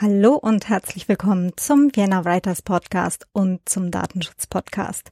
[0.00, 5.10] Hallo und herzlich willkommen zum Vienna Writers Podcast und zum Datenschutz Podcast.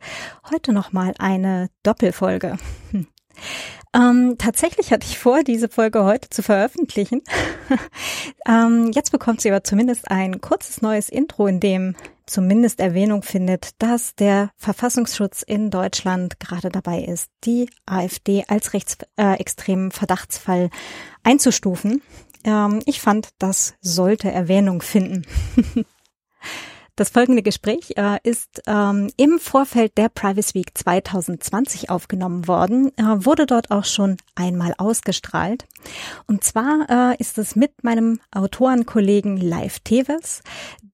[0.49, 2.57] Heute nochmal eine Doppelfolge.
[2.93, 3.09] Hm.
[3.95, 7.23] Ähm, tatsächlich hatte ich vor, diese Folge heute zu veröffentlichen.
[8.47, 11.95] ähm, jetzt bekommt sie aber zumindest ein kurzes neues Intro, in dem
[12.27, 19.91] zumindest Erwähnung findet, dass der Verfassungsschutz in Deutschland gerade dabei ist, die AfD als rechtsextremen
[19.91, 20.71] äh, Verdachtsfall
[21.23, 22.03] einzustufen.
[22.47, 25.27] Ähm, ich fand, das sollte Erwähnung finden.
[26.99, 33.03] Das folgende Gespräch äh, ist ähm, im Vorfeld der Privacy Week 2020 aufgenommen worden, äh,
[33.03, 35.67] wurde dort auch schon einmal ausgestrahlt.
[36.27, 40.43] Und zwar äh, ist es mit meinem Autorenkollegen Live Teves,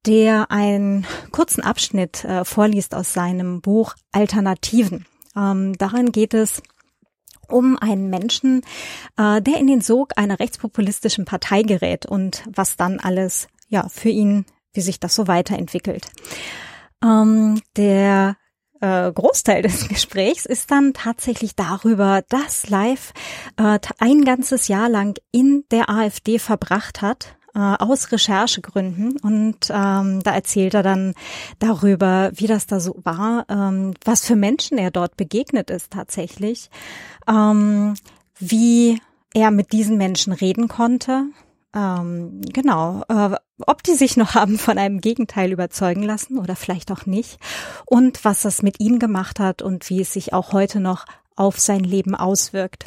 [0.05, 5.07] der einen kurzen Abschnitt äh, vorliest aus seinem Buch Alternativen.
[5.37, 6.63] Ähm, darin geht es
[7.53, 8.63] um einen Menschen,
[9.17, 14.09] äh, der in den Sog einer rechtspopulistischen Partei gerät und was dann alles ja für
[14.09, 16.07] ihn, wie sich das so weiterentwickelt.
[17.03, 18.37] Ähm, der
[18.81, 23.13] äh, Großteil des Gesprächs ist dann tatsächlich darüber, dass Live
[23.57, 30.23] äh, ein ganzes Jahr lang in der AfD verbracht hat äh, aus Recherchegründen und ähm,
[30.23, 31.15] da erzählt er dann
[31.59, 36.71] darüber, wie das da so war, ähm, was für Menschen er dort begegnet ist tatsächlich,
[37.29, 37.95] ähm,
[38.39, 39.01] wie
[39.35, 41.25] er mit diesen Menschen reden konnte.
[41.75, 43.37] Ähm, genau, äh,
[43.67, 47.39] ob die sich noch haben von einem Gegenteil überzeugen lassen oder vielleicht auch nicht
[47.87, 51.59] und was das mit ihm gemacht hat und wie es sich auch heute noch auf
[51.59, 52.87] sein Leben auswirkt.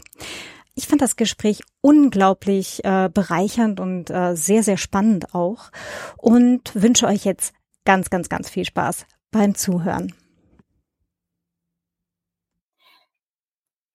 [0.78, 5.72] Ich fand das Gespräch unglaublich äh, bereichernd und äh, sehr, sehr spannend auch
[6.18, 7.54] und wünsche euch jetzt
[7.86, 10.14] ganz, ganz, ganz viel Spaß beim Zuhören.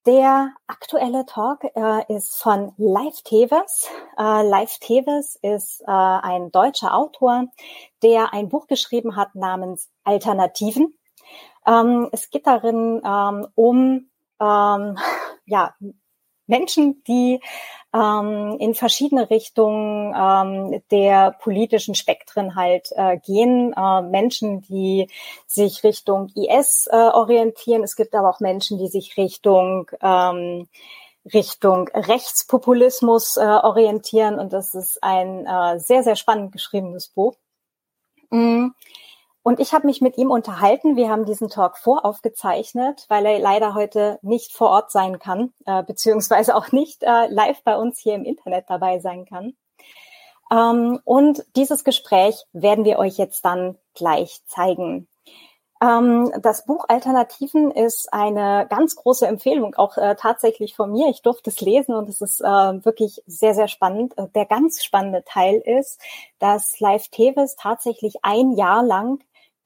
[0.07, 3.91] Der aktuelle Talk äh, ist von Live Teves.
[4.17, 7.49] Äh, Live Teves ist äh, ein deutscher Autor,
[8.03, 10.95] der ein Buch geschrieben hat namens Alternativen.
[11.67, 14.09] Ähm, es geht darin ähm, um
[14.41, 14.99] ähm,
[15.45, 15.75] ja,
[16.51, 17.41] Menschen, die
[17.93, 23.73] ähm, in verschiedene Richtungen ähm, der politischen Spektren halt äh, gehen.
[23.77, 25.09] Äh, Menschen, die
[25.47, 27.83] sich Richtung IS äh, orientieren.
[27.83, 30.69] Es gibt aber auch Menschen, die sich Richtung ähm,
[31.35, 34.39] Richtung Rechtspopulismus äh, orientieren.
[34.39, 37.35] Und das ist ein äh, sehr, sehr spannend geschriebenes Buch.
[38.31, 38.69] Mm.
[39.43, 40.97] Und ich habe mich mit ihm unterhalten.
[40.97, 45.83] Wir haben diesen Talk voraufgezeichnet, weil er leider heute nicht vor Ort sein kann, äh,
[45.83, 49.55] beziehungsweise auch nicht äh, live bei uns hier im Internet dabei sein kann.
[50.53, 55.09] Ähm, und dieses Gespräch werden wir euch jetzt dann gleich zeigen.
[55.83, 61.09] Ähm, das Buch Alternativen ist eine ganz große Empfehlung, auch äh, tatsächlich von mir.
[61.09, 62.45] Ich durfte es lesen und es ist äh,
[62.85, 64.19] wirklich sehr, sehr spannend.
[64.19, 65.99] Äh, der ganz spannende Teil ist,
[66.39, 69.21] dass Live Tevis tatsächlich ein Jahr lang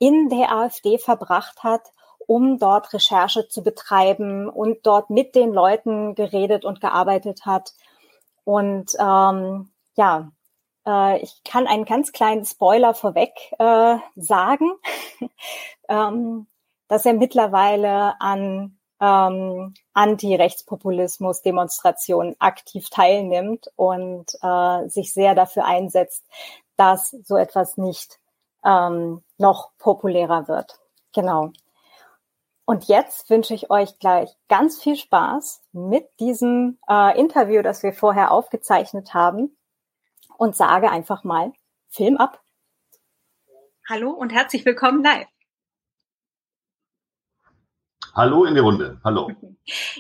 [0.04, 1.80] in der AfD verbracht hat,
[2.26, 7.72] um dort Recherche zu betreiben und dort mit den Leuten geredet und gearbeitet hat.
[8.44, 10.30] Und ähm, ja,
[10.86, 14.72] äh, ich kann einen ganz kleinen Spoiler vorweg äh, sagen,
[15.88, 16.48] ähm,
[16.88, 26.26] dass er mittlerweile an ähm, Anti-Rechtspopulismus-Demonstrationen aktiv teilnimmt und äh, sich sehr dafür einsetzt,
[26.76, 28.18] dass so etwas nicht
[28.64, 30.78] ähm, noch populärer wird.
[31.14, 31.52] Genau.
[32.66, 37.92] Und jetzt wünsche ich euch gleich ganz viel Spaß mit diesem äh, Interview, das wir
[37.92, 39.56] vorher aufgezeichnet haben
[40.38, 41.52] und sage einfach mal,
[41.88, 42.42] Film ab.
[43.86, 45.28] Hallo und herzlich willkommen live.
[48.14, 49.00] Hallo in die Runde.
[49.04, 49.30] Hallo.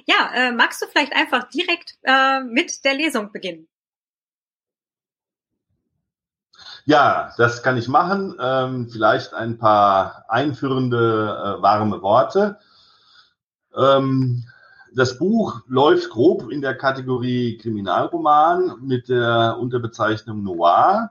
[0.06, 3.66] Ja, äh, magst du vielleicht einfach direkt äh, mit der Lesung beginnen?
[6.86, 8.34] Ja, das kann ich machen.
[8.38, 12.58] Ähm, vielleicht ein paar einführende, äh, warme Worte.
[13.74, 14.44] Ähm,
[14.94, 21.10] das Buch läuft grob in der Kategorie Kriminalroman mit der Unterbezeichnung Noir.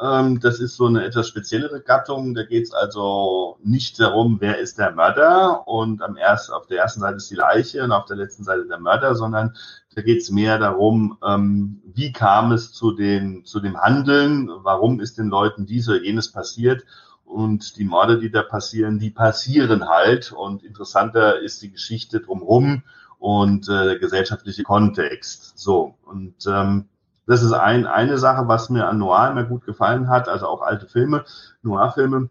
[0.00, 2.34] Ähm, das ist so eine etwas speziellere Gattung.
[2.34, 6.78] Da geht es also nicht darum, wer ist der Mörder und am erst, auf der
[6.78, 9.54] ersten Seite ist die Leiche und auf der letzten Seite der Mörder, sondern
[9.94, 15.00] da geht es mehr darum, ähm, wie kam es zu, den, zu dem Handeln, warum
[15.00, 16.84] ist den Leuten dies oder jenes passiert
[17.24, 20.32] und die Morde, die da passieren, die passieren halt.
[20.32, 22.82] Und interessanter ist die Geschichte drumherum
[23.18, 25.58] und äh, der gesellschaftliche Kontext.
[25.58, 26.88] So, und ähm,
[27.30, 30.62] das ist ein, eine Sache, was mir an Noir immer gut gefallen hat, also auch
[30.62, 31.24] alte Filme,
[31.62, 32.28] Noir-Filme.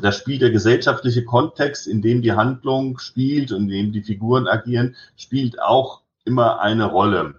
[0.00, 4.48] Da spielt der gesellschaftliche Kontext, in dem die Handlung spielt und in dem die Figuren
[4.48, 7.34] agieren, spielt auch immer eine Rolle.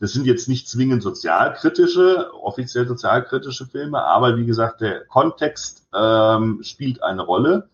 [0.00, 6.60] Das sind jetzt nicht zwingend sozialkritische, offiziell sozialkritische Filme, aber wie gesagt, der Kontext ähm,
[6.62, 7.68] spielt eine Rolle.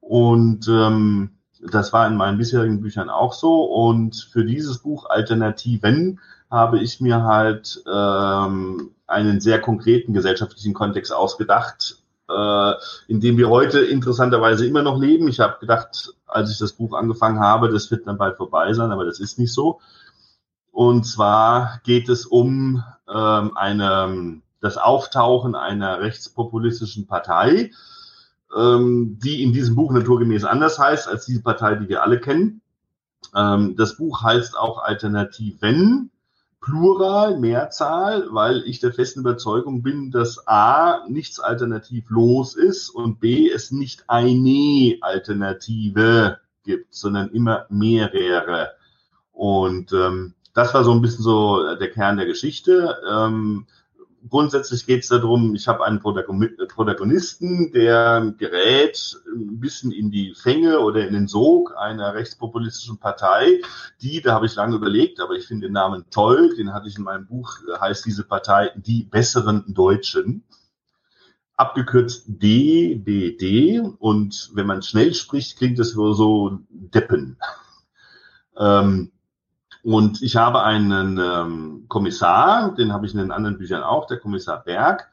[0.00, 1.30] Und ähm,
[1.60, 3.64] das war in meinen bisherigen Büchern auch so.
[3.64, 6.20] Und für dieses Buch Alternativen
[6.54, 11.98] habe ich mir halt ähm, einen sehr konkreten gesellschaftlichen Kontext ausgedacht,
[12.30, 12.72] äh,
[13.08, 15.28] in dem wir heute interessanterweise immer noch leben.
[15.28, 18.92] Ich habe gedacht, als ich das Buch angefangen habe, das wird dann bald vorbei sein,
[18.92, 19.80] aber das ist nicht so.
[20.72, 27.70] Und zwar geht es um ähm, eine, das Auftauchen einer rechtspopulistischen Partei,
[28.56, 32.62] ähm, die in diesem Buch naturgemäß anders heißt als diese Partei, die wir alle kennen.
[33.34, 36.10] Ähm, das Buch heißt auch Alternativen,
[36.64, 43.50] Plural, Mehrzahl, weil ich der festen Überzeugung bin, dass A nichts alternativlos ist und B
[43.50, 48.70] es nicht eine Alternative gibt, sondern immer mehrere.
[49.32, 52.96] Und ähm, das war so ein bisschen so der Kern der Geschichte.
[53.10, 53.66] Ähm,
[54.28, 60.80] grundsätzlich geht es darum, ich habe einen Protagonisten, der gerät ein bisschen in die Fänge
[60.80, 63.60] oder in den Sog einer rechtspopulistischen Partei,
[64.00, 66.96] die, da habe ich lange überlegt, aber ich finde den Namen toll, den hatte ich
[66.96, 70.44] in meinem Buch, heißt diese Partei Die besseren Deutschen.
[71.56, 77.36] Abgekürzt DBD und wenn man schnell spricht, klingt es so Deppen.
[78.56, 79.12] Ähm,
[79.84, 84.18] und ich habe einen ähm, Kommissar, den habe ich in den anderen Büchern auch, der
[84.18, 85.10] Kommissar Berg,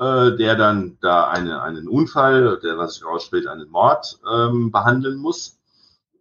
[0.00, 5.18] äh, der dann da eine, einen Unfall, der was sich herausstellt, einen Mord ähm, behandeln
[5.18, 5.58] muss.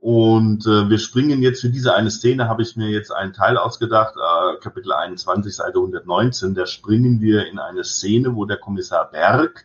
[0.01, 3.55] Und äh, wir springen jetzt für diese eine Szene, habe ich mir jetzt einen Teil
[3.55, 9.11] ausgedacht, äh, Kapitel 21, Seite 119, da springen wir in eine Szene, wo der Kommissar
[9.11, 9.63] Berg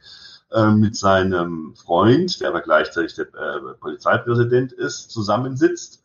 [0.52, 6.04] äh, mit seinem Freund, der aber gleichzeitig der äh, Polizeipräsident ist, zusammensitzt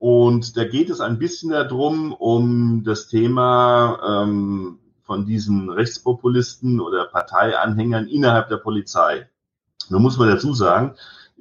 [0.00, 7.04] und da geht es ein bisschen darum, um das Thema ähm, von diesen Rechtspopulisten oder
[7.04, 9.28] Parteianhängern innerhalb der Polizei.
[9.90, 10.94] Nun muss man dazu sagen,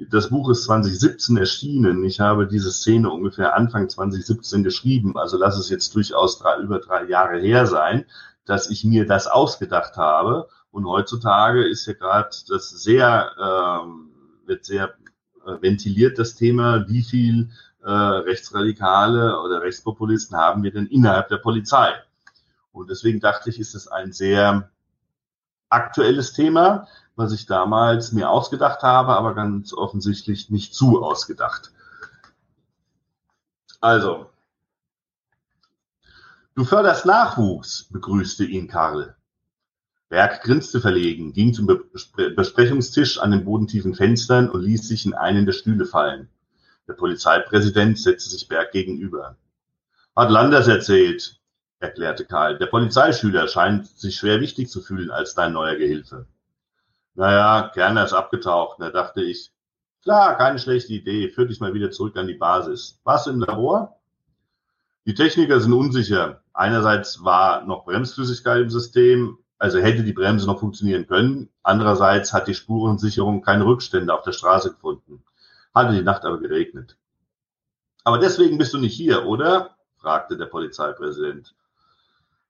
[0.09, 2.03] das Buch ist 2017 erschienen.
[2.03, 5.17] Ich habe diese Szene ungefähr Anfang 2017 geschrieben.
[5.17, 8.03] Also lass es jetzt durchaus drei, über drei Jahre her sein,
[8.43, 10.49] dass ich mir das ausgedacht habe.
[10.69, 14.95] Und heutzutage ist ja gerade das sehr, äh, wird sehr
[15.45, 17.51] äh, ventiliert, das Thema, wie viel
[17.83, 21.93] äh, Rechtsradikale oder Rechtspopulisten haben wir denn innerhalb der Polizei?
[22.71, 24.69] Und deswegen dachte ich, ist es ein sehr
[25.69, 31.71] aktuelles Thema, was ich damals mir ausgedacht habe, aber ganz offensichtlich nicht zu ausgedacht.
[33.81, 34.29] Also,
[36.55, 39.15] du förderst Nachwuchs, begrüßte ihn Karl.
[40.09, 41.67] Berg grinste verlegen, ging zum
[42.35, 46.29] Besprechungstisch an den bodentiefen Fenstern und ließ sich in einen der Stühle fallen.
[46.89, 49.37] Der Polizeipräsident setzte sich Berg gegenüber.
[50.15, 51.39] Hat Landers erzählt,
[51.79, 52.57] erklärte Karl.
[52.57, 56.25] Der Polizeischüler scheint sich schwer wichtig zu fühlen als dein neuer Gehilfe.
[57.13, 59.51] Naja, Kerner ist abgetaucht, da dachte ich.
[60.01, 61.29] Klar, keine schlechte Idee.
[61.29, 62.99] Führ dich mal wieder zurück an die Basis.
[63.03, 63.99] Warst im Labor?
[65.05, 66.41] Die Techniker sind unsicher.
[66.53, 71.49] Einerseits war noch Bremsflüssigkeit im System, also hätte die Bremse noch funktionieren können.
[71.61, 75.23] Andererseits hat die Spurensicherung keine Rückstände auf der Straße gefunden.
[75.79, 76.97] Hatte die Nacht aber geregnet.
[78.03, 79.77] Aber deswegen bist du nicht hier, oder?
[79.95, 81.55] fragte der Polizeipräsident.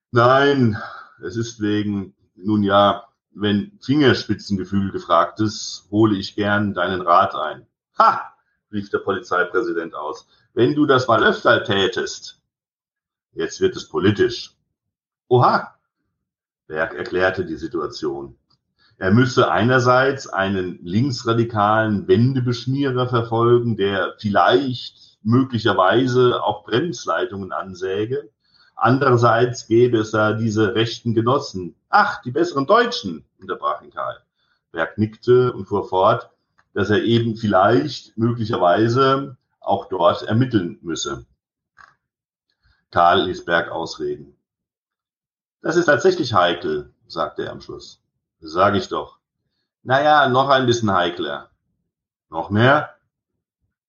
[0.10, 0.82] Nein,
[1.22, 7.68] es ist wegen, nun ja, wenn Fingerspitzengefühl gefragt ist, hole ich gern deinen Rat ein.
[8.00, 8.34] Ha!
[8.72, 10.28] rief der Polizeipräsident aus.
[10.56, 12.42] Wenn du das mal öfter tätest.
[13.34, 14.56] Jetzt wird es politisch.
[15.28, 15.78] Oha!
[16.66, 18.39] Berg erklärte die Situation.
[19.00, 28.30] Er müsse einerseits einen linksradikalen Wendebeschmierer verfolgen, der vielleicht möglicherweise auch Bremsleitungen ansäge.
[28.76, 31.76] Andererseits gäbe es da diese rechten Genossen.
[31.88, 34.18] Ach, die besseren Deutschen, unterbrach ihn Karl.
[34.74, 36.30] Berg nickte und fuhr fort,
[36.74, 41.26] dass er eben vielleicht möglicherweise auch dort ermitteln müsse.
[42.92, 44.36] Karl ließ Berg ausreden.
[45.62, 48.02] Das ist tatsächlich heikel, sagte er am Schluss.
[48.42, 49.18] Sag ich doch.
[49.84, 51.50] Naja, noch ein bisschen heikler.
[52.30, 52.96] Noch mehr?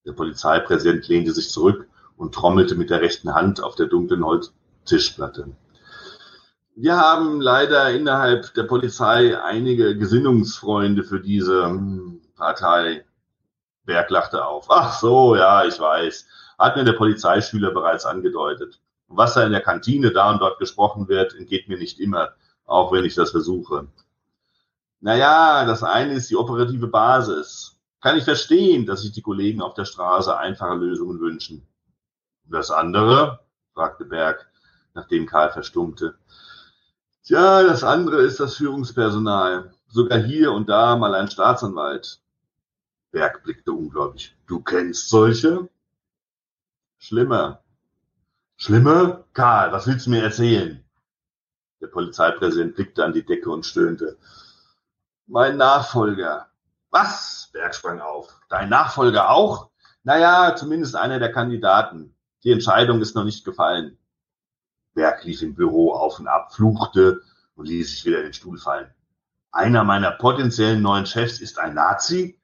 [0.05, 5.53] Der Polizeipräsident lehnte sich zurück und trommelte mit der rechten Hand auf der dunklen Holztischplatte.
[6.75, 13.05] Wir haben leider innerhalb der Polizei einige Gesinnungsfreunde für diese hm, Partei.
[13.85, 14.67] Berg lachte auf.
[14.69, 16.27] Ach so, ja, ich weiß.
[16.59, 18.81] Hat mir der Polizeischüler bereits angedeutet.
[19.09, 22.31] Was da in der Kantine da und dort gesprochen wird, entgeht mir nicht immer,
[22.65, 23.89] auch wenn ich das versuche.
[25.01, 27.77] Naja, das eine ist die operative Basis.
[28.01, 31.67] Kann ich verstehen, dass sich die Kollegen auf der Straße einfache Lösungen wünschen.
[32.45, 33.41] Das andere,
[33.75, 34.51] fragte Berg,
[34.95, 36.19] nachdem Karl verstummte.
[37.25, 39.73] Tja, das andere ist das Führungspersonal.
[39.89, 42.21] Sogar hier und da mal ein Staatsanwalt.
[43.11, 44.37] Berg blickte ungläubig.
[44.47, 45.69] Du kennst solche?
[46.99, 47.61] Schlimmer.
[48.57, 49.25] Schlimmer?
[49.33, 50.85] Karl, was willst du mir erzählen?
[51.81, 54.19] Der Polizeipräsident blickte an die Decke und stöhnte.
[55.33, 56.49] Mein Nachfolger.
[56.91, 57.51] Was?
[57.53, 58.41] Berg sprang auf.
[58.49, 59.71] Dein Nachfolger auch?
[60.03, 62.17] Naja, zumindest einer der Kandidaten.
[62.43, 63.97] Die Entscheidung ist noch nicht gefallen.
[64.93, 67.21] Berg lief im Büro auf und ab, fluchte
[67.55, 68.93] und ließ sich wieder in den Stuhl fallen.
[69.53, 72.41] Einer meiner potenziellen neuen Chefs ist ein Nazi?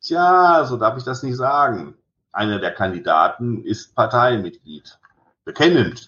[0.00, 1.96] Tja, so darf ich das nicht sagen.
[2.30, 5.00] Einer der Kandidaten ist Parteimitglied.
[5.44, 6.06] Bekennend.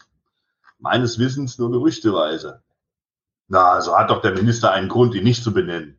[0.78, 2.62] Meines Wissens nur gerüchteweise.
[3.48, 5.98] Na, so hat doch der Minister einen Grund, ihn nicht zu benennen.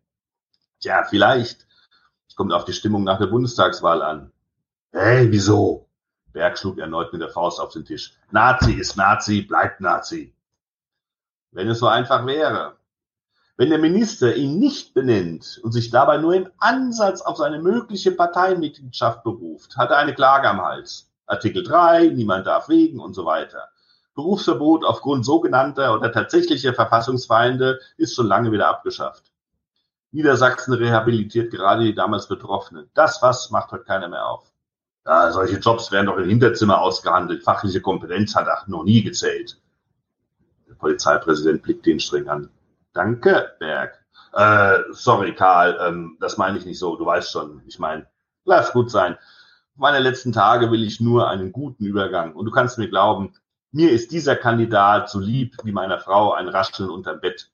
[0.84, 1.66] Tja, vielleicht.
[2.36, 4.34] Kommt auf die Stimmung nach der Bundestagswahl an.
[4.92, 5.88] Hey, wieso?
[6.34, 8.18] Berg schlug erneut mit der Faust auf den Tisch.
[8.32, 10.36] Nazi ist Nazi, bleibt Nazi.
[11.52, 12.75] Wenn es so einfach wäre.
[13.56, 18.12] Wenn der Minister ihn nicht benennt und sich dabei nur im Ansatz auf seine mögliche
[18.12, 21.10] Parteimitgliedschaft beruft, hat er eine Klage am Hals.
[21.28, 23.70] Artikel 3, niemand darf wegen und so weiter.
[24.16, 29.33] Berufsverbot aufgrund sogenannter oder tatsächlicher Verfassungsfeinde ist schon lange wieder abgeschafft.
[30.13, 32.89] Niedersachsen rehabilitiert gerade die damals Betroffenen.
[32.93, 34.53] Das was macht heute keiner mehr auf.
[35.05, 37.43] Ja, solche Jobs werden doch im Hinterzimmer ausgehandelt.
[37.43, 39.60] Fachliche Kompetenz hat auch noch nie gezählt.
[40.70, 42.50] Der Polizeipräsident blickt ihn streng an.
[42.93, 44.05] Danke, Berg.
[44.34, 46.96] Äh, sorry, Karl, ähm, das meine ich nicht so.
[46.96, 48.05] Du weißt schon, ich meine,
[48.46, 49.17] lass gut sein.
[49.75, 52.34] Meine letzten Tage will ich nur einen guten Übergang.
[52.34, 53.34] Und du kannst mir glauben,
[53.72, 57.50] mir ist dieser Kandidat so lieb wie meiner Frau ein Rascheln unterm Bett.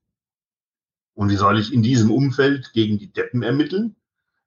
[1.20, 3.98] Und wie soll ich in diesem Umfeld gegen die Deppen ermitteln?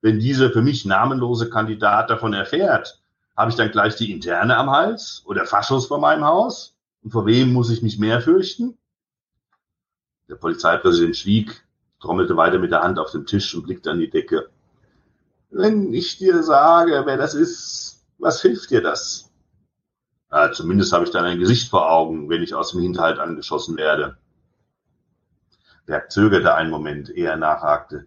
[0.00, 2.98] Wenn dieser für mich namenlose Kandidat davon erfährt,
[3.36, 6.74] habe ich dann gleich die Interne am Hals oder Faschos vor meinem Haus?
[7.02, 8.78] Und vor wem muss ich mich mehr fürchten?
[10.30, 11.62] Der Polizeipräsident schwieg,
[12.00, 14.48] trommelte weiter mit der Hand auf dem Tisch und blickte an die Decke.
[15.50, 19.30] Wenn ich dir sage, wer das ist, was hilft dir das?
[20.30, 23.76] Ja, zumindest habe ich dann ein Gesicht vor Augen, wenn ich aus dem Hinterhalt angeschossen
[23.76, 24.16] werde.
[25.86, 28.06] Berg zögerte einen Moment, ehe er nachhakte.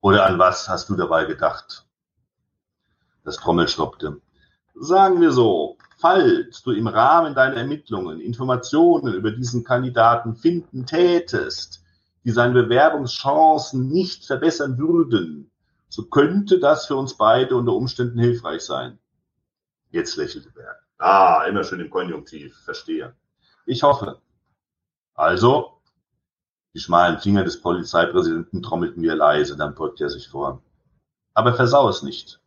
[0.00, 1.86] Oder an was hast du dabei gedacht?
[3.24, 4.20] Das Trommel stoppte.
[4.74, 11.84] Sagen wir so, falls du im Rahmen deiner Ermittlungen Informationen über diesen Kandidaten finden tätest,
[12.24, 15.50] die seine Bewerbungschancen nicht verbessern würden,
[15.88, 18.98] so könnte das für uns beide unter Umständen hilfreich sein.
[19.90, 20.78] Jetzt lächelte Berg.
[20.98, 23.14] Ah, immer schön im Konjunktiv, verstehe.
[23.66, 24.20] Ich hoffe.
[25.14, 25.79] Also,
[26.74, 30.62] die schmalen Finger des Polizeipräsidenten trommelten mir leise, dann beugte er sich vor.
[31.34, 32.40] Aber versau es nicht.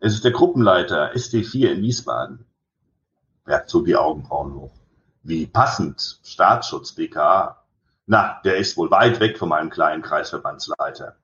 [0.00, 2.46] Es ist der Gruppenleiter SD4 in Wiesbaden.
[3.44, 4.72] Er zog die Augenbrauen hoch.
[5.22, 6.20] Wie passend.
[6.22, 7.62] Staatsschutz, BKA.
[8.06, 11.16] Na, der ist wohl weit weg von meinem kleinen Kreisverbandsleiter.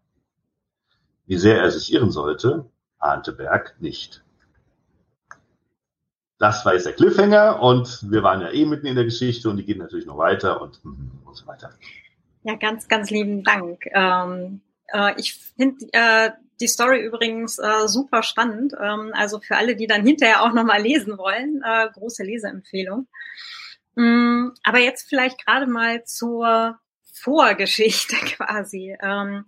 [1.26, 4.24] Wie sehr er sich irren sollte, ahnte Berg nicht.
[6.42, 9.58] Das war jetzt der Cliffhanger und wir waren ja eh mitten in der Geschichte und
[9.58, 11.70] die geht natürlich noch weiter und, und so weiter.
[12.42, 13.86] Ja, ganz, ganz lieben Dank.
[13.94, 14.60] Ähm,
[14.92, 18.72] äh, ich finde äh, die Story übrigens äh, super spannend.
[18.72, 23.06] Ähm, also für alle, die dann hinterher auch nochmal lesen wollen, äh, große Leseempfehlung.
[23.96, 26.76] Ähm, aber jetzt vielleicht gerade mal zur
[27.22, 28.96] Vorgeschichte quasi.
[29.00, 29.44] Ähm,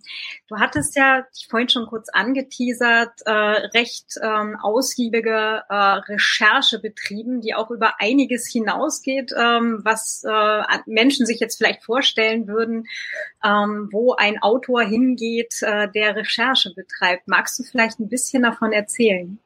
[0.48, 7.54] du hattest ja vorhin schon kurz angeteasert, äh, recht ähm, ausgiebige äh, Recherche betrieben, die
[7.54, 12.86] auch über einiges hinausgeht, ähm, was äh, Menschen sich jetzt vielleicht vorstellen würden,
[13.44, 17.26] ähm, wo ein Autor hingeht, äh, der Recherche betreibt.
[17.26, 19.38] Magst du vielleicht ein bisschen davon erzählen?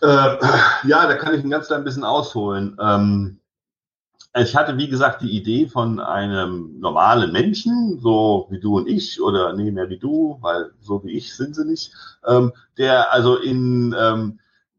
[0.00, 2.76] Äh, ja, da kann ich ein ganz klein bisschen ausholen.
[4.34, 9.20] Ich hatte, wie gesagt, die Idee von einem normalen Menschen, so wie du und ich,
[9.20, 11.92] oder nee, mehr wie du, weil so wie ich sind sie nicht,
[12.26, 14.38] ähm, der also in, ähm,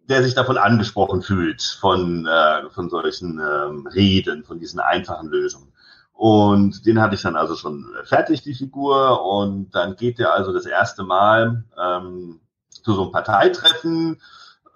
[0.10, 5.72] der sich davon angesprochen fühlt, von, äh, von solchen ähm, Reden, von diesen einfachen Lösungen.
[6.14, 9.26] Und den hatte ich dann also schon fertig, die Figur.
[9.26, 14.22] Und dann geht er also das erste Mal ähm, zu so einem Parteitreffen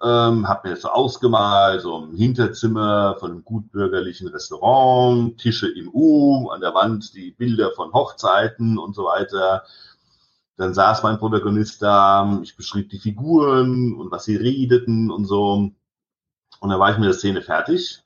[0.02, 5.92] ähm, habe mir das so ausgemalt, so im Hinterzimmer von einem gutbürgerlichen Restaurant, Tische im
[5.92, 9.64] U, an der Wand die Bilder von Hochzeiten und so weiter.
[10.56, 15.70] Dann saß mein Protagonist da, ich beschrieb die Figuren und was sie redeten und so.
[16.60, 18.02] Und dann war ich mit der Szene fertig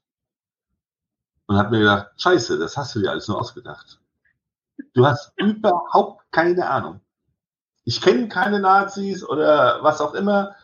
[1.46, 4.00] und habe mir gedacht, scheiße, das hast du dir alles nur ausgedacht.
[4.94, 7.00] Du hast überhaupt keine Ahnung.
[7.84, 10.54] Ich kenne keine Nazis oder was auch immer.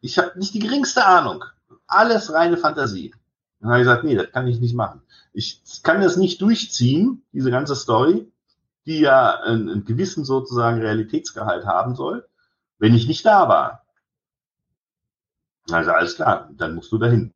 [0.00, 1.44] Ich habe nicht die geringste Ahnung.
[1.86, 3.14] Alles reine Fantasie.
[3.60, 5.02] Dann habe ich gesagt, nee, das kann ich nicht machen.
[5.32, 8.30] Ich kann das nicht durchziehen, diese ganze Story,
[8.86, 12.26] die ja einen, einen gewissen sozusagen Realitätsgehalt haben soll,
[12.78, 13.84] wenn ich nicht da war.
[15.70, 17.32] Also alles klar, dann musst du dahin.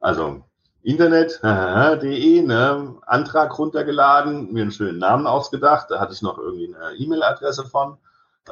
[0.00, 0.44] Also
[0.82, 6.96] Internet.de, ne, Antrag runtergeladen, mir einen schönen Namen ausgedacht, da hatte ich noch irgendwie eine
[6.96, 7.98] E-Mail-Adresse von,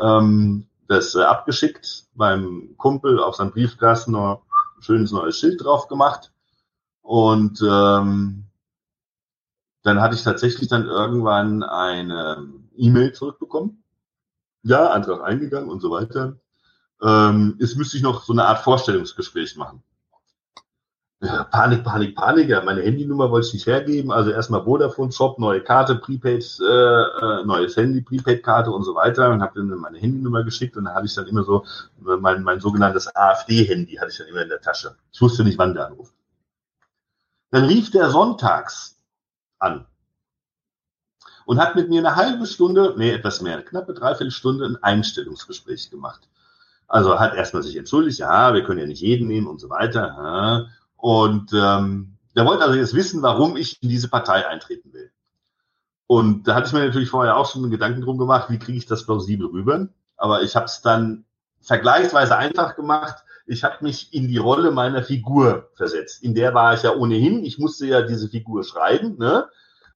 [0.01, 4.43] ähm, das äh, abgeschickt, beim Kumpel auf seinem Briefkasten noch
[4.77, 6.33] ein schönes neues Schild drauf gemacht
[7.01, 8.47] und ähm,
[9.83, 13.85] dann hatte ich tatsächlich dann irgendwann eine E-Mail zurückbekommen.
[14.63, 16.41] Ja, Antrag eingegangen und so weiter.
[17.01, 19.83] Ähm, jetzt müsste ich noch so eine Art Vorstellungsgespräch machen.
[21.23, 22.49] Ja, Panik, Panik, Panik.
[22.49, 24.11] Ja, meine Handynummer wollte ich nicht hergeben.
[24.11, 29.31] Also erstmal Vodafone Shop, neue Karte, Prepaid, äh, äh, neues Handy, Prepaid-Karte und so weiter.
[29.31, 31.65] Und habe dann meine Handynummer geschickt und dann hatte ich dann immer so
[31.99, 34.97] mein, mein sogenanntes AfD-Handy hatte ich dann immer in der Tasche.
[35.13, 36.15] Ich wusste nicht, wann der anruft.
[37.51, 38.97] Dann rief der sonntags
[39.59, 39.87] an
[41.45, 45.91] und hat mit mir eine halbe Stunde, nee, etwas mehr, knappe dreiviertel Stunde ein Einstellungsgespräch
[45.91, 46.29] gemacht.
[46.87, 50.69] Also hat erstmal sich entschuldigt, ja, wir können ja nicht jeden nehmen und so weiter.
[51.01, 55.11] Und ähm, der wollte also jetzt wissen, warum ich in diese Partei eintreten will.
[56.07, 58.87] Und da hatte ich mir natürlich vorher auch schon Gedanken drum gemacht, wie kriege ich
[58.87, 59.89] das plausibel rüber.
[60.17, 61.25] Aber ich habe es dann
[61.61, 63.25] vergleichsweise einfach gemacht.
[63.47, 66.23] Ich habe mich in die Rolle meiner Figur versetzt.
[66.23, 67.45] In der war ich ja ohnehin.
[67.45, 69.19] Ich musste ja diese Figur schreiben.
[69.19, 69.47] Ne?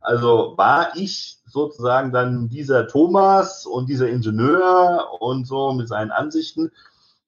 [0.00, 6.70] Also war ich sozusagen dann dieser Thomas und dieser Ingenieur und so mit seinen Ansichten.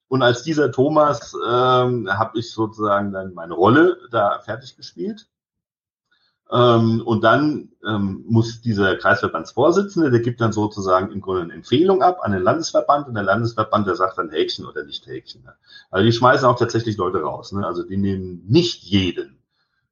[0.09, 5.27] Und als dieser Thomas ähm, habe ich sozusagen dann meine Rolle da fertig gespielt.
[6.51, 12.03] Ähm, und dann ähm, muss dieser Kreisverbandsvorsitzende, der gibt dann sozusagen im Grunde eine Empfehlung
[12.03, 15.49] ab an den Landesverband und der Landesverband, der sagt dann Häkchen oder nicht Häkchen.
[15.91, 17.51] Also die schmeißen auch tatsächlich Leute raus.
[17.51, 17.67] Ne?
[17.67, 19.39] Also die nehmen nicht jeden.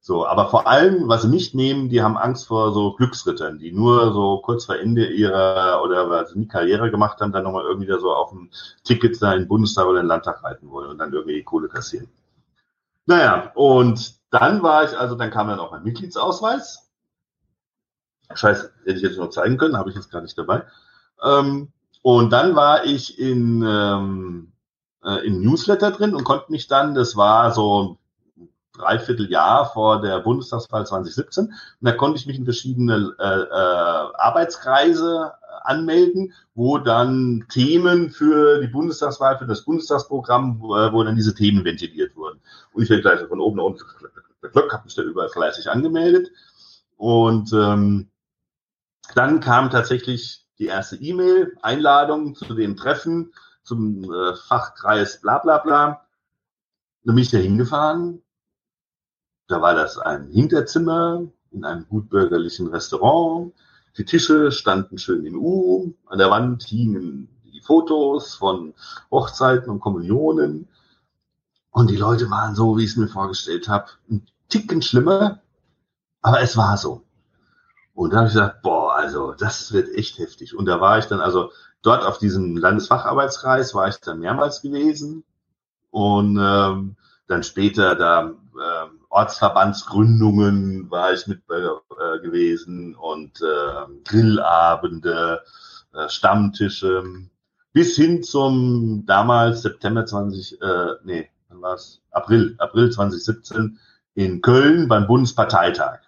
[0.07, 3.71] So, aber vor allem, was sie nicht nehmen, die haben Angst vor so Glücksrittern, die
[3.71, 7.63] nur so kurz vor Ende ihrer oder weil sie nie Karriere gemacht haben, dann nochmal
[7.63, 8.51] irgendwie da so auf dem
[8.83, 11.69] Ticket da in den Bundestag oder in den Landtag reiten wollen und dann irgendwie Kohle
[11.69, 12.07] kassieren.
[13.07, 16.87] Naja, und dann war ich, also dann kam dann auch mein Mitgliedsausweis.
[18.31, 20.65] Scheiße, hätte ich jetzt noch zeigen können, habe ich jetzt gar nicht dabei.
[21.23, 21.71] Ähm,
[22.03, 24.51] und dann war ich in, ähm,
[25.03, 27.97] äh, im Newsletter drin und konnte mich dann, das war so
[28.77, 31.45] Dreivierteljahr vor der Bundestagswahl 2017.
[31.45, 35.33] Und da konnte ich mich in verschiedene äh, äh, Arbeitskreise
[35.63, 41.63] anmelden, wo dann Themen für die Bundestagswahl, für das Bundestagsprogramm, wo, wo dann diese Themen
[41.65, 42.39] ventiliert wurden.
[42.73, 43.83] Und ich werde gleich von oben nach unten,
[44.41, 46.31] Glück, habe mich da überall fleißig angemeldet.
[46.97, 48.09] Und ähm,
[49.13, 53.33] dann kam tatsächlich die erste E-Mail, Einladung zu dem Treffen
[53.63, 56.05] zum äh, Fachkreis bla bla bla.
[57.03, 58.21] Da bin ich da hingefahren,
[59.47, 63.53] da war das ein Hinterzimmer in einem gutbürgerlichen Restaurant.
[63.97, 65.93] Die Tische standen schön im U.
[66.07, 68.73] An der Wand hingen die Fotos von
[69.11, 70.67] Hochzeiten und Kommunionen.
[71.71, 75.41] Und die Leute waren so, wie ich es mir vorgestellt habe, ein Ticken schlimmer.
[76.21, 77.03] Aber es war so.
[77.93, 80.55] Und da habe ich gesagt, boah, also das wird echt heftig.
[80.55, 85.23] Und da war ich dann, also dort auf diesem Landesfacharbeitskreis war ich dann mehrmals gewesen.
[85.91, 95.41] Und ähm, dann später da ähm, Ortsverbandsgründungen war ich mit äh, gewesen und äh, Grillabende,
[95.93, 97.01] äh, Stammtische,
[97.71, 101.79] bis hin zum damals September 20, äh, nee, wann war?
[102.11, 103.79] April, April 2017
[104.15, 105.99] in Köln beim Bundesparteitag.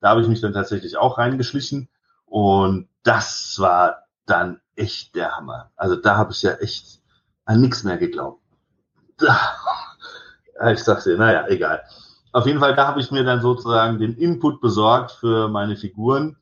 [0.00, 1.88] Da habe ich mich dann tatsächlich auch reingeschlichen
[2.26, 5.70] und das war dann echt der Hammer.
[5.74, 7.00] Also da habe ich ja echt
[7.46, 8.42] an nichts mehr geglaubt.
[10.72, 11.82] Ich sagte, naja, egal.
[12.36, 16.36] Auf jeden Fall, da habe ich mir dann sozusagen den Input besorgt für meine Figuren.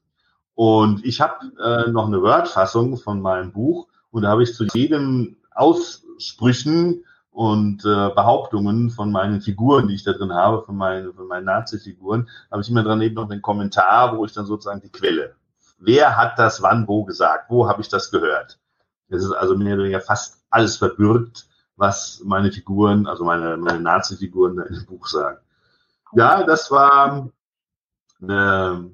[0.57, 4.65] Und ich habe äh, noch eine Word-Fassung von meinem Buch und da habe ich zu
[4.75, 11.15] jedem Aussprüchen und äh, Behauptungen von meinen Figuren, die ich da drin habe, von meinen,
[11.15, 14.81] von meinen Nazi-Figuren, habe ich immer dran eben noch den Kommentar, wo ich dann sozusagen
[14.81, 15.37] die Quelle.
[15.79, 17.49] Wer hat das wann wo gesagt?
[17.51, 18.59] Wo habe ich das gehört?
[19.11, 23.79] Es ist also mehr oder weniger fast alles verbürgt, was meine Figuren, also meine, meine
[23.79, 25.39] Nazi-Figuren da in dem Buch sagen.
[26.15, 27.31] Ja, das war
[28.23, 28.91] eine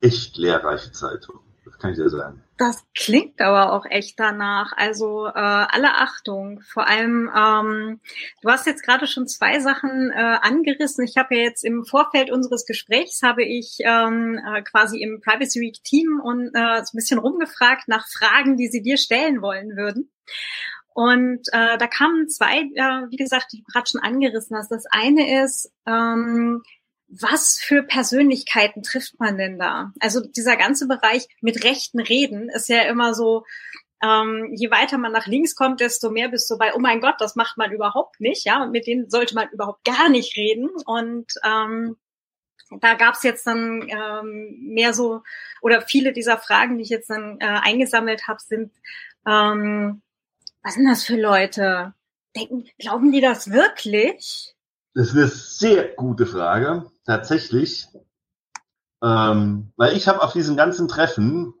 [0.00, 1.40] echt lehrreiche Zeitung.
[1.64, 2.42] Das kann ich dir sagen.
[2.56, 4.72] Das klingt aber auch echt danach.
[4.76, 6.60] Also äh, alle Achtung.
[6.60, 8.00] Vor allem, ähm,
[8.42, 11.04] du hast jetzt gerade schon zwei Sachen äh, angerissen.
[11.04, 15.60] Ich habe ja jetzt im Vorfeld unseres Gesprächs habe ich ähm, äh, quasi im Privacy
[15.60, 19.76] Week Team und äh, so ein bisschen rumgefragt nach Fragen, die sie dir stellen wollen
[19.76, 20.12] würden.
[20.94, 24.70] Und äh, da kamen zwei, äh, wie gesagt, die du gerade schon angerissen hast.
[24.70, 26.62] Das eine ist, ähm,
[27.08, 29.92] was für Persönlichkeiten trifft man denn da?
[30.00, 33.44] Also dieser ganze Bereich mit rechten Reden ist ja immer so,
[34.02, 37.16] ähm, je weiter man nach links kommt, desto mehr bist du bei, oh mein Gott,
[37.18, 40.68] das macht man überhaupt nicht, ja, und mit denen sollte man überhaupt gar nicht reden.
[40.86, 41.96] Und ähm,
[42.80, 45.22] da gab's jetzt dann ähm, mehr so,
[45.60, 48.72] oder viele dieser Fragen, die ich jetzt dann äh, eingesammelt habe, sind,
[49.26, 50.02] ähm,
[50.64, 51.94] was sind das für Leute?
[52.34, 54.56] Denken, glauben die das wirklich?
[54.94, 57.88] Das ist eine sehr gute Frage, tatsächlich.
[59.02, 61.52] Ähm, weil ich habe auf diesen ganzen Treffen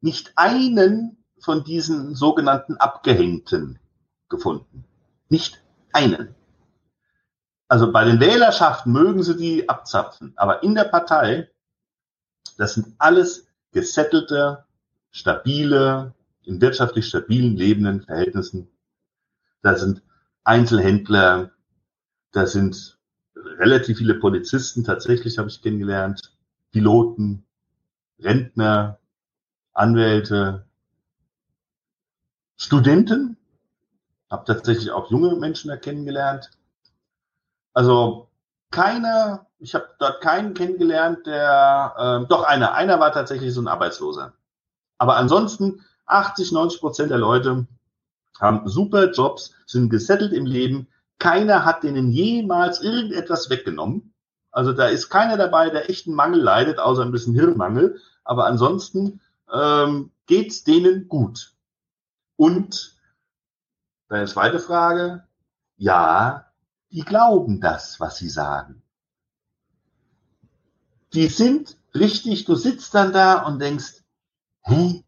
[0.00, 3.80] nicht einen von diesen sogenannten Abgehängten
[4.28, 4.84] gefunden.
[5.28, 5.60] Nicht
[5.92, 6.34] einen.
[7.66, 11.50] Also bei den Wählerschaften mögen sie die abzapfen, aber in der Partei,
[12.56, 14.64] das sind alles gesettelte,
[15.10, 18.68] stabile, in wirtschaftlich stabilen lebenden Verhältnissen.
[19.62, 20.02] Da sind
[20.44, 21.52] Einzelhändler,
[22.32, 22.98] da sind
[23.34, 26.20] relativ viele Polizisten, tatsächlich habe ich kennengelernt,
[26.72, 27.44] Piloten,
[28.18, 28.98] Rentner,
[29.72, 30.66] Anwälte,
[32.56, 33.36] Studenten,
[34.30, 36.50] habe tatsächlich auch junge Menschen da kennengelernt.
[37.74, 38.30] Also
[38.70, 43.68] keiner, ich habe dort keinen kennengelernt, der, äh, doch einer, einer war tatsächlich so ein
[43.68, 44.32] Arbeitsloser.
[44.98, 47.66] Aber ansonsten 80, 90 Prozent der Leute
[48.40, 50.88] haben super Jobs, sind gesettelt im Leben.
[51.18, 54.14] Keiner hat denen jemals irgendetwas weggenommen.
[54.50, 58.00] Also da ist keiner dabei, der echten Mangel leidet, außer ein bisschen Hirnmangel.
[58.24, 59.20] Aber ansonsten
[59.52, 61.54] ähm, geht's denen gut.
[62.36, 62.96] Und
[64.08, 65.24] deine zweite Frage,
[65.76, 66.52] ja,
[66.90, 68.82] die glauben das, was sie sagen.
[71.14, 74.02] Die sind richtig, du sitzt dann da und denkst,
[74.62, 75.04] hey,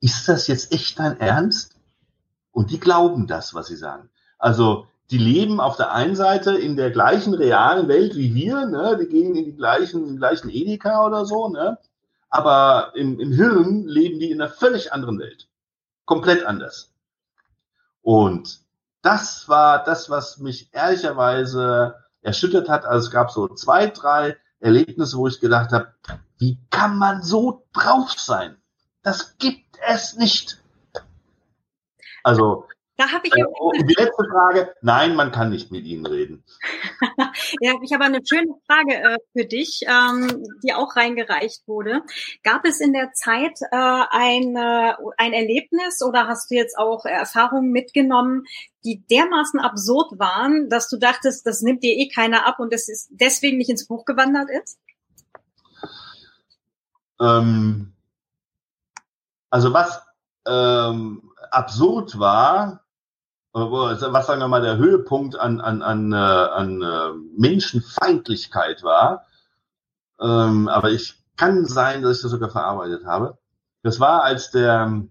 [0.00, 1.74] ist das jetzt echt dein Ernst?
[2.52, 4.10] Und die glauben das, was sie sagen.
[4.38, 8.98] Also die leben auf der einen Seite in der gleichen realen Welt wie wir, ne?
[9.00, 11.78] die gehen in die gleichen, in die gleichen Edeka oder so, ne?
[12.28, 15.48] aber im, im Hirn leben die in einer völlig anderen Welt.
[16.04, 16.92] Komplett anders.
[18.02, 18.60] Und
[19.02, 22.84] das war das, was mich ehrlicherweise erschüttert hat.
[22.84, 25.94] Also es gab so zwei, drei Erlebnisse, wo ich gedacht habe,
[26.38, 28.56] wie kann man so drauf sein?
[29.02, 30.60] Das gibt es nicht.
[32.22, 32.66] Also,
[32.98, 36.42] da habe ich äh, und die letzte Frage, nein, man kann nicht mit Ihnen reden.
[37.60, 42.02] ja, ich habe eine schöne Frage äh, für dich, ähm, die auch reingereicht wurde.
[42.42, 43.76] Gab es in der Zeit äh,
[44.10, 48.46] ein, äh, ein Erlebnis oder hast du jetzt auch Erfahrungen mitgenommen,
[48.84, 52.88] die dermaßen absurd waren, dass du dachtest, das nimmt dir eh keiner ab und das
[52.88, 54.76] ist deswegen nicht ins Buch gewandert ist?
[57.20, 57.92] Ähm,
[59.50, 60.02] also was
[60.46, 62.84] ähm, absurd war,
[63.54, 69.26] äh, was sagen wir mal der Höhepunkt an, an, an, äh, an äh, Menschenfeindlichkeit war,
[70.20, 73.38] ähm, aber ich kann sein, dass ich das sogar verarbeitet habe.
[73.82, 75.04] Das war, als der,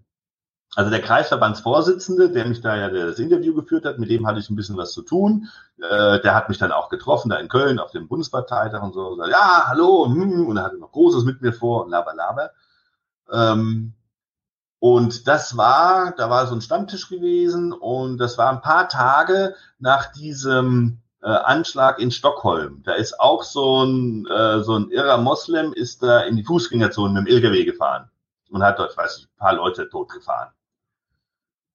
[0.74, 4.50] also der Kreisverbandsvorsitzende, der mich da ja das Interview geführt hat, mit dem hatte ich
[4.50, 5.48] ein bisschen was zu tun.
[5.78, 9.08] Äh, der hat mich dann auch getroffen, da in Köln auf dem Bundesparteitag und so.
[9.08, 12.14] Und gesagt, ja, hallo, hm, und er hatte noch Großes mit mir vor und laber,
[12.14, 12.50] laber.
[13.32, 13.94] Ähm,
[14.80, 19.56] und das war, da war so ein Stammtisch gewesen und das war ein paar Tage
[19.78, 22.82] nach diesem äh, Anschlag in Stockholm.
[22.84, 27.12] Da ist auch so ein, äh, so ein irrer Moslem ist da in die Fußgängerzone
[27.12, 28.08] mit dem LKW gefahren
[28.50, 30.52] und hat dort, weiß ich, ein paar Leute totgefahren.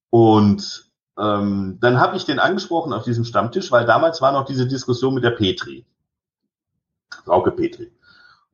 [0.09, 4.67] Und ähm, dann habe ich den angesprochen auf diesem Stammtisch, weil damals war noch diese
[4.67, 5.85] Diskussion mit der Petri.
[7.25, 7.91] Frauke Petri.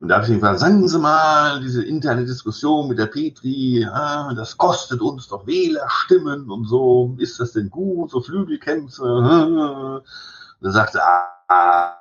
[0.00, 3.86] Und da habe ich ihn gefragt, sagen Sie mal, diese interne Diskussion mit der Petri,
[3.86, 9.02] ah, das kostet uns doch Wählerstimmen und so, ist das denn gut, so Flügelkämpfe?
[9.02, 11.96] Und er sagte, ah,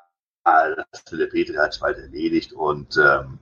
[0.46, 3.40] das der Petri hat sich bald erledigt und ähm,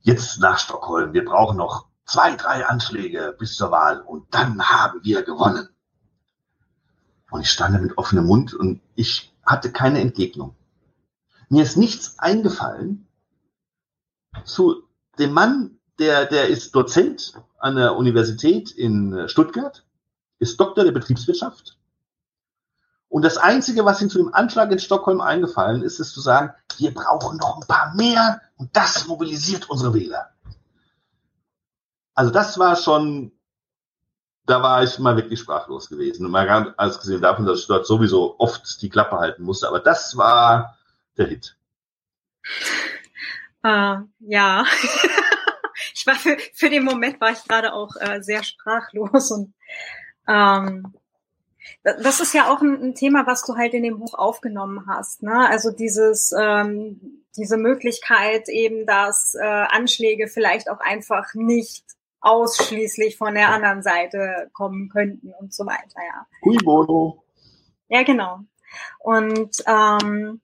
[0.00, 5.00] jetzt nach Stockholm, wir brauchen noch zwei, drei Anschläge bis zur Wahl und dann haben
[5.04, 5.68] wir gewonnen.
[7.30, 10.54] Und ich stand da mit offenem Mund und ich hatte keine Entgegnung.
[11.50, 13.07] Mir ist nichts eingefallen,
[14.44, 14.82] zu
[15.18, 19.84] dem Mann, der, der ist Dozent an der Universität in Stuttgart,
[20.38, 21.76] ist Doktor der Betriebswirtschaft.
[23.08, 26.52] Und das Einzige, was ihm zu dem Anschlag in Stockholm eingefallen ist, ist zu sagen,
[26.76, 30.30] wir brauchen noch ein paar mehr und das mobilisiert unsere Wähler.
[32.14, 33.32] Also das war schon,
[34.44, 36.26] da war ich mal wirklich sprachlos gewesen.
[36.26, 39.68] Und mal ganz alles gesehen davon, dass ich dort sowieso oft die Klappe halten musste.
[39.68, 40.76] Aber das war
[41.16, 41.56] der Hit.
[43.62, 44.64] Äh, ja,
[45.94, 49.54] ich war für, für den Moment war ich gerade auch äh, sehr sprachlos und
[50.28, 50.92] Ähm,
[51.82, 55.22] das ist ja auch ein, ein, Thema, was du halt in dem Buch aufgenommen hast.
[55.22, 55.48] Ne?
[55.48, 61.84] Also dieses, ähm, diese Möglichkeit eben, dass äh, Anschläge vielleicht auch einfach nicht
[62.20, 66.26] ausschließlich von der anderen Seite kommen könnten und so weiter, ja.
[66.42, 67.22] Cui bono.
[67.88, 68.40] Ja, genau.
[68.98, 70.40] Und ähm,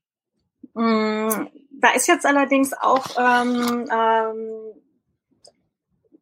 [0.75, 4.83] mh, mm, da ist jetzt allerdings auch ähm, ähm,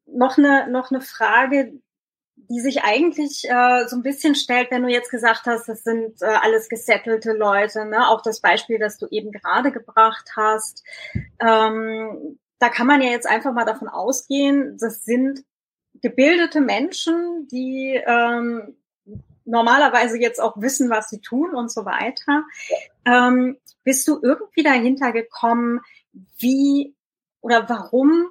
[0.07, 1.73] noch eine noch eine Frage,
[2.37, 6.21] die sich eigentlich äh, so ein bisschen stellt, wenn du jetzt gesagt hast, das sind
[6.21, 8.09] äh, alles gesettelte Leute, ne?
[8.09, 10.85] Auch das Beispiel, das du eben gerade gebracht hast.
[11.41, 15.45] Ähm, da kann man ja jetzt einfach mal davon ausgehen, das sind
[16.01, 18.77] gebildete Menschen, die ähm,
[19.45, 22.45] normalerweise jetzt auch wissen, was sie tun und so weiter.
[23.05, 25.81] Ähm, bist du irgendwie dahinter gekommen,
[26.39, 26.95] wie
[27.41, 28.29] oder warum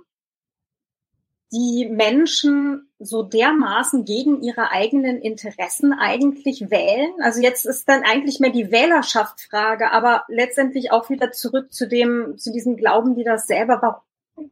[1.51, 7.11] die Menschen so dermaßen gegen ihre eigenen Interessen eigentlich wählen?
[7.21, 12.37] Also jetzt ist dann eigentlich mehr die Wählerschaftsfrage, aber letztendlich auch wieder zurück zu dem,
[12.37, 14.51] zu diesem Glauben, die das selber, warum?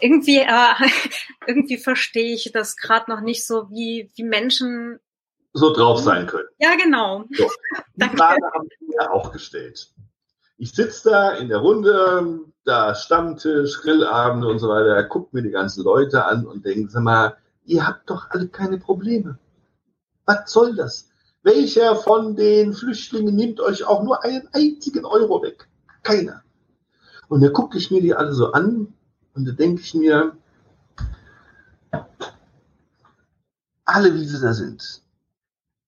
[0.00, 0.90] Irgendwie, äh,
[1.46, 4.98] irgendwie verstehe ich das gerade noch nicht so, wie, wie Menschen
[5.56, 6.48] so drauf sein können.
[6.58, 7.24] Ja, genau.
[7.30, 7.48] So.
[7.96, 9.90] Die Frage haben wir mir auch gestellt.
[10.58, 15.50] Ich sitze da in der Runde, da Stammtisch, Grillabende und so weiter, guckt mir die
[15.50, 19.38] ganzen Leute an und denkt, sag mal, ihr habt doch alle keine Probleme.
[20.24, 21.10] Was soll das?
[21.42, 25.68] Welcher von den Flüchtlingen nimmt euch auch nur einen einzigen Euro weg?
[26.02, 26.42] Keiner.
[27.28, 28.92] Und da gucke ich mir die alle so an
[29.34, 30.36] und da denke ich mir,
[33.84, 35.02] alle wie sie da sind,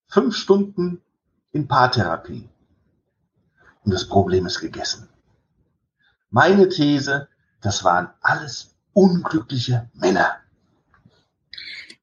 [0.09, 1.03] fünf Stunden
[1.53, 2.49] in Paartherapie,
[3.89, 5.09] und das Problem ist gegessen.
[6.31, 7.29] Meine These,
[7.63, 10.37] das waren alles unglückliche Männer.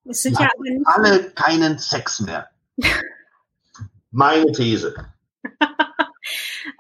[0.03, 0.49] Es sind ja
[0.85, 2.49] alle keinen Sex mehr.
[4.11, 4.95] Meine These.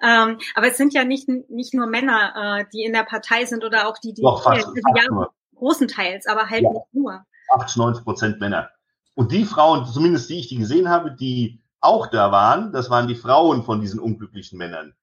[0.03, 3.63] ähm, aber es sind ja nicht, nicht nur Männer, äh, die in der Partei sind
[3.63, 5.33] oder auch die, die Doch, fast, also, ja, nur.
[5.55, 6.71] großenteils, aber halt ja.
[6.71, 7.25] nicht nur.
[7.53, 8.71] 80, 90 Prozent Männer.
[9.15, 13.07] Und die Frauen, zumindest die ich die gesehen habe, die auch da waren, das waren
[13.07, 14.93] die Frauen von diesen unglücklichen Männern.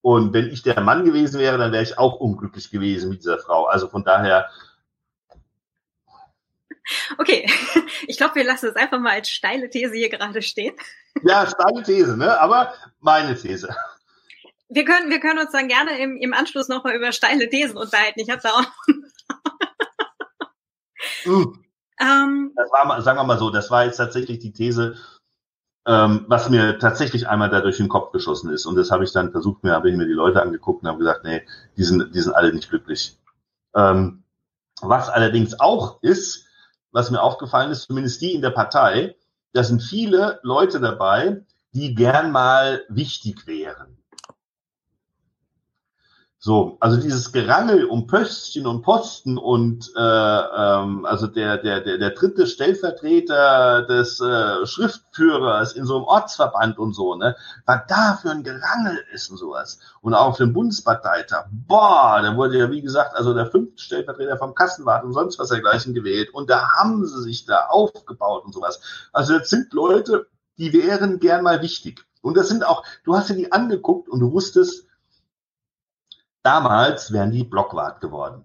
[0.00, 3.38] Und wenn ich der Mann gewesen wäre, dann wäre ich auch unglücklich gewesen mit dieser
[3.38, 3.66] Frau.
[3.66, 4.48] Also von daher.
[7.18, 7.50] Okay,
[8.06, 10.74] ich glaube, wir lassen es einfach mal als steile These hier gerade stehen.
[11.24, 12.40] Ja, steile These, ne?
[12.40, 13.74] Aber meine These.
[14.70, 18.20] Wir können, wir können uns dann gerne im, im Anschluss nochmal über steile Thesen unterhalten.
[18.20, 18.66] Ich habe da auch.
[21.24, 21.67] mm.
[22.00, 24.96] Ähm, das war, sagen wir mal so, das war jetzt tatsächlich die These,
[25.86, 28.66] ähm, was mir tatsächlich einmal da durch den Kopf geschossen ist.
[28.66, 30.98] Und das habe ich dann versucht, mir habe ich mir die Leute angeguckt und habe
[30.98, 31.42] gesagt, nee,
[31.76, 33.18] die sind, die sind alle nicht glücklich.
[33.74, 34.22] Ähm,
[34.80, 36.46] was allerdings auch ist,
[36.92, 39.16] was mir aufgefallen ist, zumindest die in der Partei,
[39.52, 43.97] da sind viele Leute dabei, die gern mal wichtig wären.
[46.40, 51.98] So, also dieses Gerangel um Pöstchen und Posten und äh, ähm, also der, der, der,
[51.98, 57.34] der dritte Stellvertreter des äh, Schriftführers in so einem Ortsverband und so, ne,
[57.66, 59.80] was da für ein Gerangel ist und sowas.
[60.00, 64.36] Und auch auf dem Bundesparteitag, boah, da wurde ja, wie gesagt, also der fünfte Stellvertreter
[64.36, 66.32] vom Kassenwart und sonst was dergleichen gewählt.
[66.32, 68.80] Und da haben sie sich da aufgebaut und sowas.
[69.12, 72.04] Also das sind Leute, die wären gern mal wichtig.
[72.22, 74.87] Und das sind auch, du hast dir die angeguckt und du wusstest,
[76.48, 78.42] Damals wären die Blockwart geworden.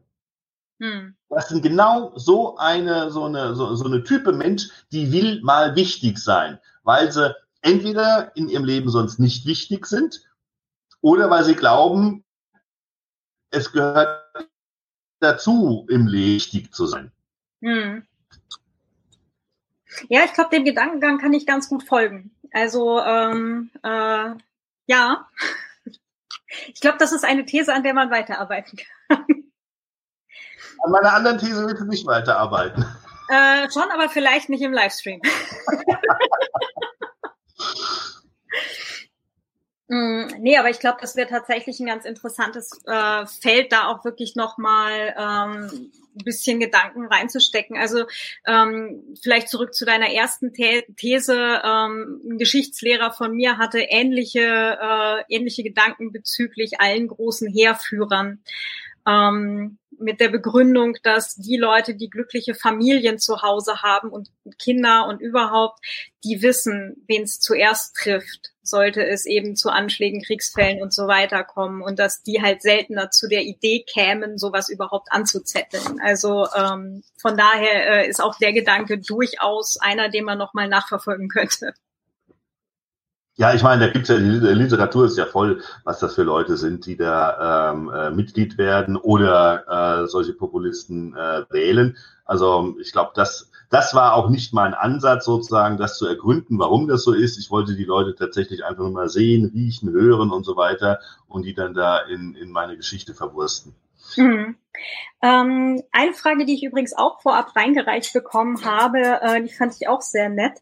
[0.82, 1.16] Hm.
[1.30, 5.78] Das sind genau so eine, so eine, so, so eine Type Mensch, die will mal
[5.78, 10.22] wichtig sein, weil sie entweder in ihrem Leben sonst nicht wichtig sind
[11.00, 12.26] oder weil sie glauben,
[13.52, 14.22] es gehört
[15.22, 17.10] dazu, im Leben wichtig zu sein.
[17.62, 18.06] Hm.
[20.10, 22.36] Ja, ich glaube, dem Gedankengang kann ich ganz gut folgen.
[22.52, 24.36] Also ähm, äh,
[24.88, 25.30] ja,
[26.68, 29.26] ich glaube, das ist eine These, an der man weiterarbeiten kann.
[30.84, 32.86] An meiner anderen These willst du nicht weiterarbeiten.
[33.30, 35.22] Äh, schon, aber vielleicht nicht im Livestream.
[39.94, 44.04] mm, nee, aber ich glaube, das wäre tatsächlich ein ganz interessantes äh, Feld, da auch
[44.06, 47.78] wirklich nochmal ähm, ein bisschen Gedanken reinzustecken.
[47.78, 48.06] Also
[48.46, 51.34] ähm, vielleicht zurück zu deiner ersten The These.
[51.34, 54.42] Ähm, ein Geschichtslehrer von mir hatte ähnliche,
[54.82, 58.40] äh, ähnliche Gedanken bezüglich allen großen Heerführern.
[59.06, 65.08] Ähm, mit der Begründung, dass die Leute, die glückliche Familien zu Hause haben und Kinder
[65.08, 65.80] und überhaupt,
[66.24, 71.44] die wissen, wen es zuerst trifft, sollte es eben zu Anschlägen, Kriegsfällen und so weiter
[71.44, 76.00] kommen und dass die halt seltener zu der Idee kämen, sowas überhaupt anzuzetteln.
[76.02, 81.28] Also ähm, von daher äh, ist auch der Gedanke durchaus einer, den man nochmal nachverfolgen
[81.28, 81.74] könnte.
[83.36, 86.56] Ja, ich meine, da gibt's ja, die Literatur ist ja voll, was das für Leute
[86.56, 91.98] sind, die da ähm, äh, Mitglied werden oder äh, solche Populisten äh, wählen.
[92.26, 96.88] Also ich glaube, das, das war auch nicht mein Ansatz, sozusagen, das zu ergründen, warum
[96.88, 97.40] das so ist.
[97.40, 101.44] Ich wollte die Leute tatsächlich einfach nur mal sehen, riechen, hören und so weiter und
[101.44, 103.74] die dann da in, in meine Geschichte verwursten.
[104.16, 104.58] Mhm.
[105.24, 109.88] Ähm, eine Frage, die ich übrigens auch vorab reingereicht bekommen habe, äh, die fand ich
[109.88, 110.60] auch sehr nett.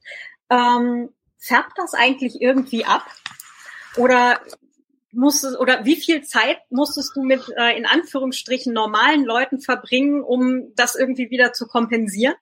[0.49, 1.09] Ähm,
[1.41, 3.05] färbt das eigentlich irgendwie ab?
[3.97, 4.39] Oder
[5.11, 10.73] musstest oder wie viel Zeit musstest du mit äh, in Anführungsstrichen normalen Leuten verbringen, um
[10.75, 12.35] das irgendwie wieder zu kompensieren?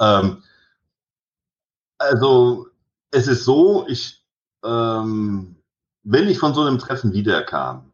[0.00, 0.42] Ähm,
[1.98, 2.68] also
[3.10, 4.24] es ist so, ich
[4.64, 5.56] ähm,
[6.04, 7.92] wenn ich von so einem Treffen wiederkam,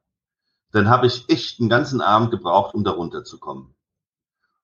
[0.73, 3.75] dann habe ich echt einen ganzen Abend gebraucht, um da runterzukommen.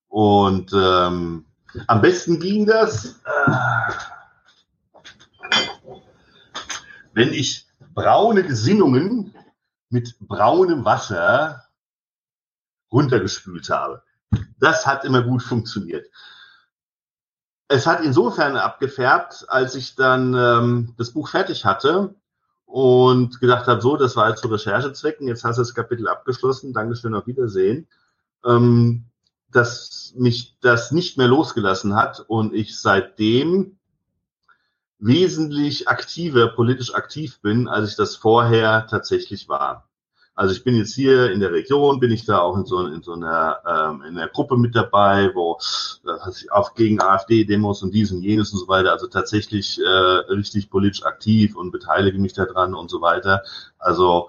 [0.08, 1.46] Und ähm,
[1.86, 3.16] am besten ging das,
[7.12, 9.34] wenn ich braune Gesinnungen
[9.88, 11.64] mit braunem Wasser
[12.92, 14.02] runtergespült habe.
[14.58, 16.06] Das hat immer gut funktioniert.
[17.68, 22.14] Es hat insofern abgefärbt, als ich dann ähm, das Buch fertig hatte
[22.64, 26.72] und gedacht habe, so, das war jetzt zu Recherchezwecken, jetzt hast du das Kapitel abgeschlossen,
[26.72, 27.88] Dankeschön, auf Wiedersehen.
[28.44, 29.06] Ähm,
[29.50, 33.78] dass mich das nicht mehr losgelassen hat und ich seitdem
[34.98, 39.88] wesentlich aktiver, politisch aktiv bin, als ich das vorher tatsächlich war.
[40.34, 43.02] Also ich bin jetzt hier in der Region, bin ich da auch in so, in
[43.02, 45.58] so einer, ähm, in einer Gruppe mit dabei, wo
[46.04, 50.68] äh, auch gegen AfD-Demos und dies und jenes und so weiter, also tatsächlich äh, richtig
[50.68, 53.42] politisch aktiv und beteilige mich daran und so weiter.
[53.78, 54.28] Also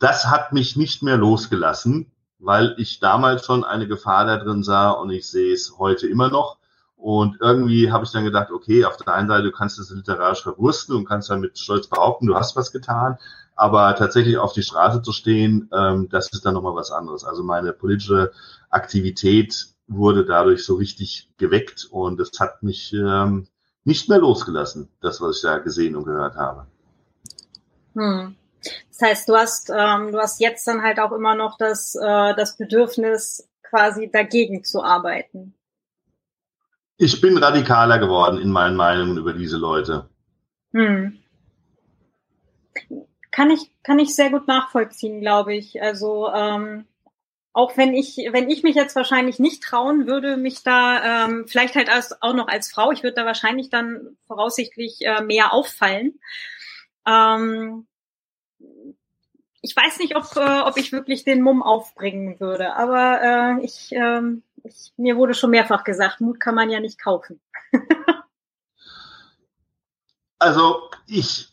[0.00, 4.90] das hat mich nicht mehr losgelassen weil ich damals schon eine Gefahr da drin sah
[4.90, 6.58] und ich sehe es heute immer noch.
[6.96, 10.42] Und irgendwie habe ich dann gedacht, okay, auf der einen Seite du kannst es literarisch
[10.42, 13.16] verwursten und kannst dann mit Stolz behaupten, du hast was getan,
[13.56, 17.24] aber tatsächlich auf die Straße zu stehen, ähm, das ist dann nochmal was anderes.
[17.24, 18.32] Also meine politische
[18.68, 23.48] Aktivität wurde dadurch so richtig geweckt und es hat mich ähm,
[23.84, 26.66] nicht mehr losgelassen, das, was ich da gesehen und gehört habe.
[27.94, 28.36] Hm.
[28.62, 32.34] Das heißt, du hast, ähm, du hast jetzt dann halt auch immer noch das, äh,
[32.34, 35.54] das Bedürfnis, quasi dagegen zu arbeiten.
[36.96, 40.10] Ich bin radikaler geworden in meinen Meinungen über diese Leute.
[40.72, 41.18] Hm.
[43.30, 45.80] Kann ich, kann ich sehr gut nachvollziehen, glaube ich.
[45.80, 46.84] Also ähm,
[47.52, 51.74] auch wenn ich, wenn ich mich jetzt wahrscheinlich nicht trauen würde, mich da ähm, vielleicht
[51.74, 56.20] halt als, auch noch als Frau, ich würde da wahrscheinlich dann voraussichtlich äh, mehr auffallen.
[57.06, 57.86] Ähm,
[59.62, 63.92] ich weiß nicht, ob, äh, ob ich wirklich den Mumm aufbringen würde, aber äh, ich,
[63.92, 64.22] äh,
[64.64, 67.40] ich, mir wurde schon mehrfach gesagt, Mut kann man ja nicht kaufen.
[70.38, 71.48] also ich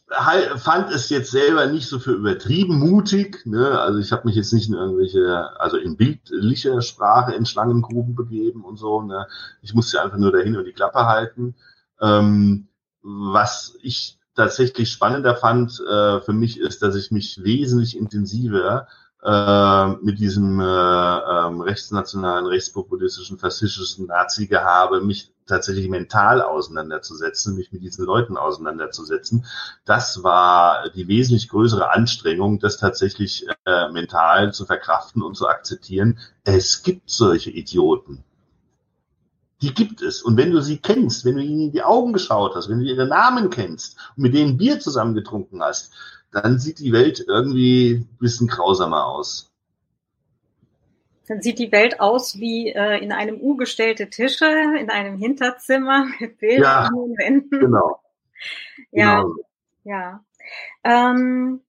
[0.58, 3.46] fand es jetzt selber nicht so für übertrieben mutig.
[3.46, 3.78] Ne?
[3.80, 8.63] Also ich habe mich jetzt nicht in irgendwelche, also in bildlicher Sprache in Schlangengruben begeben
[8.63, 9.02] und so.
[9.02, 9.28] Ne?
[9.62, 11.56] Ich musste einfach nur dahin und die Klappe halten.
[12.00, 12.70] Ähm,
[13.02, 18.88] was ich tatsächlich spannender fand äh, für mich ist, dass ich mich wesentlich intensiver
[19.23, 27.82] äh, mit diesem äh, ähm, rechtsnationalen, rechtspopulistischen, faschistischen Nazi-Gehabe mich tatsächlich mental auseinanderzusetzen, mich mit
[27.82, 29.45] diesen Leuten auseinanderzusetzen.
[29.86, 36.19] Das war die wesentlich größere Anstrengung, das tatsächlich äh, mental zu verkraften und zu akzeptieren.
[36.43, 38.23] Es gibt solche Idioten.
[39.62, 40.22] Die gibt es.
[40.22, 42.86] Und wenn du sie kennst, wenn du ihnen in die Augen geschaut hast, wenn du
[42.86, 45.93] ihre Namen kennst und mit denen Bier zusammen getrunken hast,
[46.32, 49.52] dann sieht die Welt irgendwie ein bisschen grausamer aus.
[51.28, 54.46] Dann sieht die Welt aus wie äh, in einem U gestellte Tische,
[54.80, 57.60] in einem Hinterzimmer mit Bildern ja, an den Wänden.
[57.60, 58.02] Genau.
[58.91, 59.36] Ja, genau.
[59.84, 60.24] ja.
[60.84, 61.62] Ähm,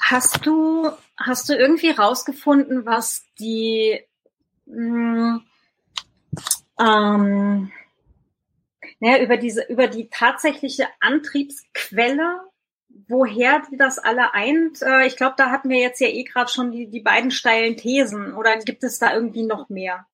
[0.00, 4.00] hast du hast du irgendwie rausgefunden, was die
[4.72, 5.40] mh,
[6.80, 7.70] ähm,
[9.00, 12.40] naja, über diese, über die tatsächliche Antriebsquelle,
[13.08, 14.80] woher die das alle eint.
[14.82, 17.76] Äh, ich glaube, da hatten wir jetzt ja eh gerade schon die, die beiden steilen
[17.76, 18.34] Thesen.
[18.34, 20.06] Oder gibt es da irgendwie noch mehr?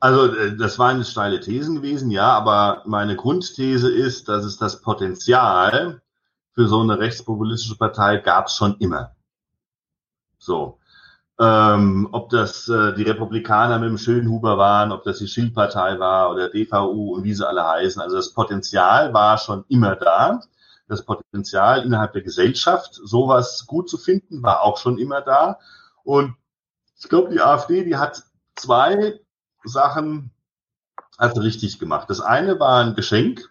[0.00, 4.80] Also äh, das waren steile Thesen gewesen, ja, aber meine Grundthese ist, dass es das
[4.80, 6.02] Potenzial
[6.52, 9.14] für so eine rechtspopulistische Partei gab schon immer.
[10.38, 10.79] So.
[11.40, 16.30] Ähm, ob das äh, die Republikaner mit dem Schönhuber waren, ob das die Schildpartei war
[16.30, 18.02] oder DVU und wie sie alle heißen.
[18.02, 20.42] Also das Potenzial war schon immer da.
[20.86, 25.58] Das Potenzial innerhalb der Gesellschaft, sowas gut zu finden, war auch schon immer da.
[26.04, 26.36] Und
[26.98, 28.22] ich glaube, die AfD, die hat
[28.54, 29.18] zwei
[29.64, 30.32] Sachen
[31.18, 32.10] hat richtig gemacht.
[32.10, 33.50] Das eine war ein Geschenk.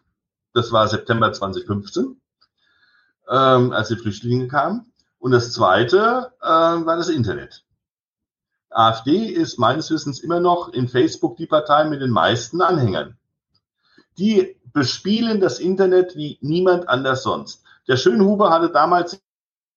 [0.54, 2.20] Das war September 2015,
[3.30, 4.92] ähm, als die Flüchtlinge kamen.
[5.18, 7.64] Und das zweite äh, war das Internet.
[8.70, 13.18] AfD ist meines Wissens immer noch in Facebook die Partei mit den meisten Anhängern.
[14.18, 17.64] Die bespielen das Internet wie niemand anders sonst.
[17.88, 19.20] Der Schönhuber hatte damals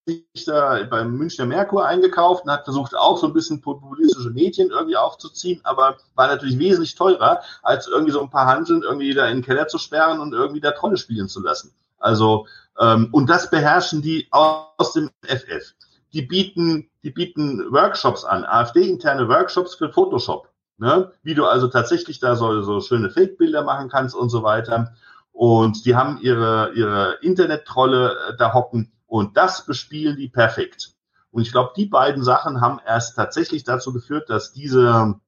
[0.05, 4.71] sich da beim Münchner Merkur eingekauft und hat versucht, auch so ein bisschen populistische Medien
[4.71, 9.27] irgendwie aufzuziehen, aber war natürlich wesentlich teurer, als irgendwie so ein paar Handeln irgendwie da
[9.29, 11.73] in den Keller zu sperren und irgendwie da Trolle spielen zu lassen.
[11.99, 12.47] Also,
[12.81, 15.73] ähm, und das beherrschen die aus dem FF
[16.13, 20.49] die bieten, die bieten Workshops an, AfD-interne Workshops für Photoshop.
[20.79, 21.13] Ne?
[21.23, 24.95] Wie du also tatsächlich da so, so schöne Fake-Bilder machen kannst und so weiter.
[25.33, 30.95] Und die haben ihre, ihre Internet-Trolle äh, da hocken und das bespielen die perfekt.
[31.31, 35.19] Und ich glaube, die beiden Sachen haben erst tatsächlich dazu geführt, dass diese,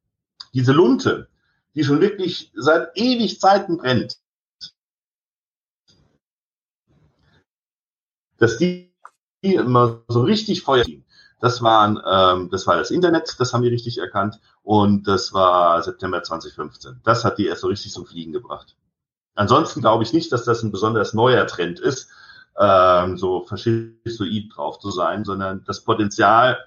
[0.53, 1.29] diese Lunte,
[1.75, 4.19] die schon wirklich seit ewig Zeiten brennt,
[8.37, 8.93] dass die
[9.41, 10.85] immer so richtig Feuer.
[11.41, 14.41] Das waren, ähm, das war das Internet, das haben die richtig erkannt.
[14.63, 17.01] Und das war September 2015.
[17.05, 18.77] Das hat die erst so richtig zum Fliegen gebracht.
[19.35, 22.09] Ansonsten glaube ich nicht, dass das ein besonders neuer Trend ist,
[22.59, 26.59] ähm, so faschistoid drauf zu sein, sondern das Potenzial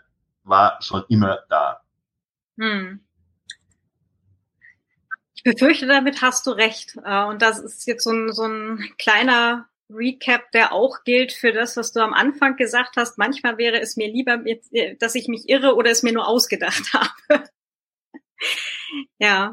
[0.44, 1.82] war schon immer da.
[2.60, 3.00] Hm.
[5.34, 6.98] Ich befürchte, damit hast du recht.
[7.06, 11.54] Äh, und das ist jetzt so ein, so ein kleiner Recap, der auch gilt für
[11.54, 13.18] das, was du am Anfang gesagt hast.
[13.18, 14.44] Manchmal wäre es mir lieber,
[15.00, 16.94] dass ich mich irre oder es mir nur ausgedacht
[17.30, 17.44] habe.
[19.20, 19.52] ja.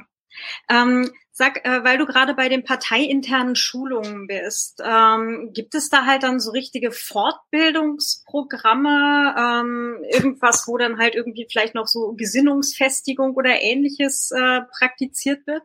[0.69, 6.07] Ähm, sag, äh, weil du gerade bei den parteiinternen Schulungen bist, ähm, gibt es da
[6.07, 13.35] halt dann so richtige Fortbildungsprogramme, ähm, irgendwas, wo dann halt irgendwie vielleicht noch so Gesinnungsfestigung
[13.35, 15.63] oder ähnliches äh, praktiziert wird?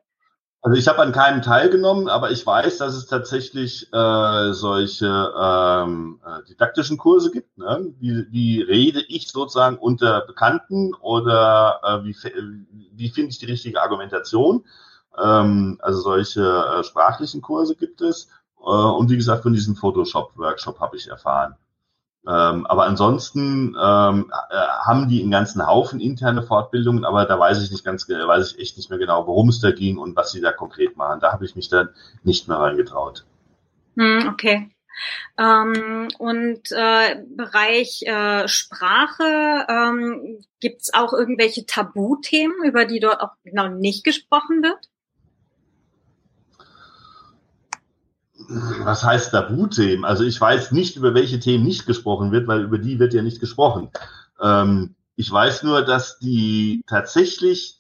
[0.61, 6.19] Also ich habe an keinem teilgenommen, aber ich weiß, dass es tatsächlich äh, solche ähm,
[6.25, 7.57] äh, didaktischen Kurse gibt.
[7.57, 7.93] Ne?
[7.99, 12.15] Wie, wie rede ich sozusagen unter Bekannten oder äh, wie,
[12.91, 14.65] wie finde ich die richtige Argumentation?
[15.17, 18.29] Ähm, also solche äh, sprachlichen Kurse gibt es.
[18.59, 21.55] Äh, und wie gesagt, von diesem Photoshop-Workshop habe ich erfahren.
[22.27, 24.55] Ähm, aber ansonsten ähm, äh,
[24.85, 28.59] haben die einen ganzen Haufen interne Fortbildungen, aber da weiß ich nicht ganz, weiß ich
[28.59, 31.21] echt nicht mehr genau, worum es da ging und was sie da konkret machen.
[31.21, 31.89] Da habe ich mich dann
[32.23, 33.25] nicht mehr reingetraut.
[33.95, 34.69] Hm, okay.
[35.37, 43.21] Ähm, und äh, Bereich äh, Sprache, ähm, gibt es auch irgendwelche Tabuthemen, über die dort
[43.21, 44.89] auch genau nicht gesprochen wird?
[48.47, 50.05] Was heißt Tabuthemen?
[50.05, 53.21] Also ich weiß nicht, über welche Themen nicht gesprochen wird, weil über die wird ja
[53.21, 53.91] nicht gesprochen.
[54.41, 57.79] Ähm, ich weiß nur, dass die tatsächlich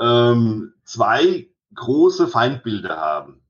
[0.00, 3.42] ähm, zwei große Feindbilder haben.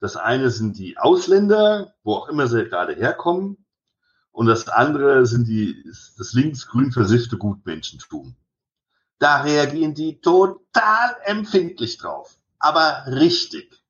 [0.00, 3.58] Das eine sind die Ausländer, wo auch immer sie gerade herkommen,
[4.36, 5.82] und das andere sind die,
[6.18, 8.36] das linksgrün versiffte Gutmenschentum.
[9.18, 13.82] Da reagieren die total empfindlich drauf, aber richtig.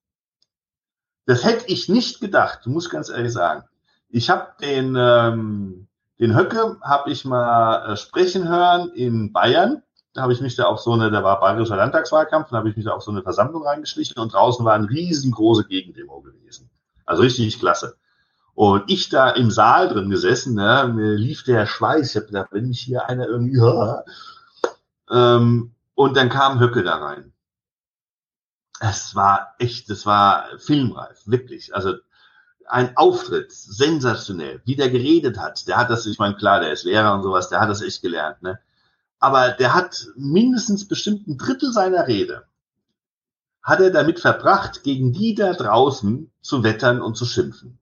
[1.26, 3.64] Das hätte ich nicht gedacht, muss ganz ehrlich sagen.
[4.08, 5.88] Ich habe den, ähm,
[6.20, 9.82] den Höcke habe ich mal äh, sprechen hören in Bayern.
[10.14, 12.76] Da habe ich mich da auf so eine, da war bayerischer Landtagswahlkampf, da habe ich
[12.76, 16.70] mich da auf so eine Versammlung reingeschlichen und draußen war eine riesengroße Gegendemo gewesen.
[17.04, 17.96] Also richtig klasse.
[18.54, 22.10] Und ich da im Saal drin gesessen, ne, mir lief der Schweiß.
[22.10, 24.04] Ich habe gedacht, wenn mich hier einer irgendwie, ja.
[25.08, 27.32] Ähm, und dann kam Höcke da rein
[28.80, 31.74] es war echt, es war filmreif, wirklich.
[31.74, 31.94] Also
[32.68, 35.68] ein Auftritt, sensationell, wie der geredet hat.
[35.68, 38.02] Der hat das, ich meine, klar, der ist Lehrer und sowas, der hat das echt
[38.02, 38.58] gelernt, ne?
[39.18, 42.46] Aber der hat mindestens bestimmt ein Drittel seiner Rede
[43.66, 47.80] hat er damit verbracht, gegen die da draußen zu wettern und zu schimpfen.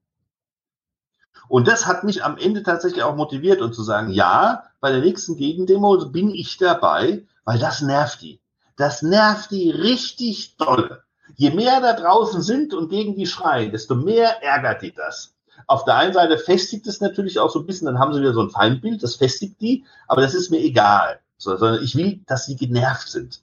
[1.47, 5.03] Und das hat mich am Ende tatsächlich auch motiviert und zu sagen, ja, bei der
[5.03, 8.41] nächsten Gegendemo bin ich dabei, weil das nervt die.
[8.77, 11.03] Das nervt die richtig doll.
[11.37, 15.35] Je mehr da draußen sind und gegen die schreien, desto mehr ärgert die das.
[15.67, 18.35] Auf der einen Seite festigt es natürlich auch so ein bisschen, dann haben sie wieder
[18.35, 21.21] so ein Feindbild, das festigt die, aber das ist mir egal.
[21.39, 23.43] sondern ich will, dass sie genervt sind.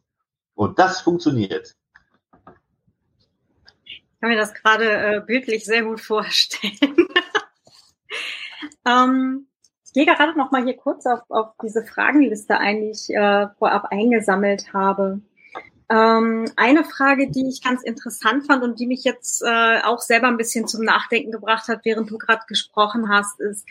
[0.56, 1.76] Und das funktioniert.
[3.86, 6.78] Ich kann mir das gerade äh, bildlich sehr gut vorstellen.
[8.86, 9.48] Ähm,
[9.92, 13.48] ich gehe gerade noch mal hier kurz auf, auf diese Fragenliste ein, die ich äh,
[13.60, 15.20] vorab eingesammelt habe.
[15.90, 20.30] Ähm, eine Frage, die ich ganz interessant fand und die mich jetzt äh, auch selber
[20.30, 23.68] ein bisschen zum Nachdenken gebracht hat, während du gerade gesprochen hast, ist,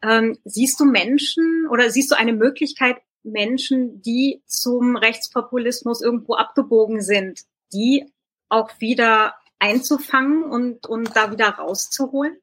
[0.00, 7.00] ähm, siehst du Menschen oder siehst du eine Möglichkeit, Menschen, die zum Rechtspopulismus irgendwo abgebogen
[7.00, 7.40] sind,
[7.72, 8.12] die
[8.48, 12.36] auch wieder einzufangen und, und da wieder rauszuholen?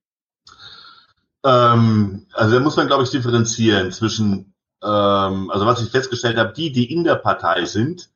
[1.43, 6.53] Ähm, also da muss man, glaube ich, differenzieren zwischen, ähm, also was ich festgestellt habe,
[6.53, 8.09] die, die in der Partei sind,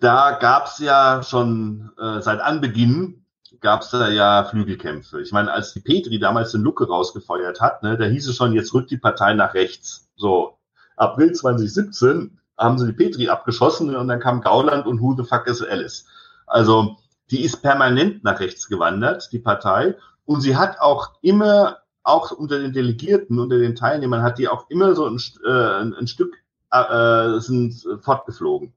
[0.00, 3.20] da gab es ja schon äh, seit Anbeginn
[3.60, 5.20] gab es da ja Flügelkämpfe.
[5.20, 8.52] Ich meine, als die Petri damals den Lucke rausgefeuert hat, ne, da hieß es schon,
[8.52, 10.08] jetzt rückt die Partei nach rechts.
[10.16, 10.58] So,
[10.96, 15.46] April 2017 haben sie die Petri abgeschossen und dann kam Gauland und who the fuck
[15.46, 16.06] is Alice.
[16.46, 16.96] Also,
[17.30, 19.96] die ist permanent nach rechts gewandert, die Partei.
[20.24, 24.68] Und sie hat auch immer, auch unter den Delegierten, unter den Teilnehmern, hat die auch
[24.70, 26.36] immer so ein, äh, ein Stück
[26.72, 28.72] äh, sind fortgeflogen.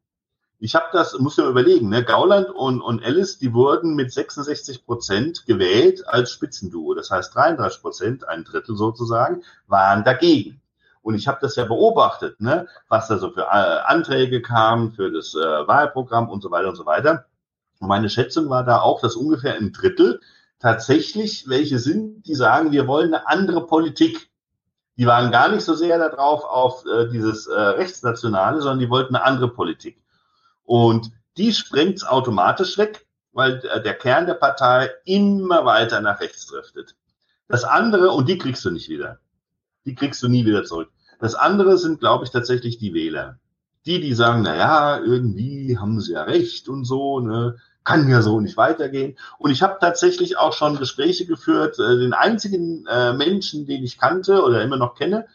[0.59, 2.05] Ich habe das, muss ja überlegen, ne?
[2.05, 6.93] Gauland und, und Alice, die wurden mit 66 Prozent gewählt als Spitzenduo.
[6.93, 10.61] Das heißt, 33 Prozent, ein Drittel sozusagen, waren dagegen.
[11.01, 12.67] Und ich habe das ja beobachtet, ne?
[12.87, 16.77] was da so für äh, Anträge kamen für das äh, Wahlprogramm und so weiter und
[16.77, 17.25] so weiter.
[17.79, 20.21] Und meine Schätzung war da auch, dass ungefähr ein Drittel
[20.63, 24.29] tatsächlich welche sind, die sagen, wir wollen eine andere Politik.
[24.97, 29.13] Die waren gar nicht so sehr darauf auf äh, dieses äh, Rechtsnationale, sondern die wollten
[29.15, 30.01] eine andere Politik.
[30.63, 36.95] Und die sprengt's automatisch weg, weil der Kern der Partei immer weiter nach rechts driftet.
[37.49, 39.19] Das andere, und die kriegst du nicht wieder.
[39.85, 40.89] Die kriegst du nie wieder zurück.
[41.19, 43.39] Das andere sind, glaube ich, tatsächlich die Wähler.
[43.85, 48.21] Die, die sagen, na ja, irgendwie haben sie ja recht und so, ne, kann ja
[48.21, 49.17] so nicht weitergehen.
[49.37, 51.79] Und ich habe tatsächlich auch schon Gespräche geführt.
[51.79, 55.25] Äh, den einzigen äh, Menschen, den ich kannte oder immer noch kenne,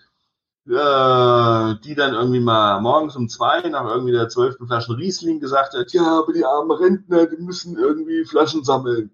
[0.67, 5.75] äh, die dann irgendwie mal morgens um zwei nach irgendwie der zwölften Flaschen Riesling gesagt
[5.75, 9.11] hat, ja, aber die armen Rentner, die müssen irgendwie Flaschen sammeln.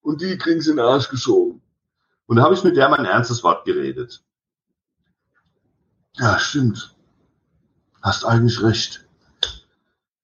[0.00, 1.60] Und die kriegen sie in den Arsch geschoben.
[2.26, 4.22] Und da habe ich mit der mal ein ernstes Wort geredet.
[6.14, 6.94] Ja, stimmt.
[8.02, 9.06] Hast eigentlich recht.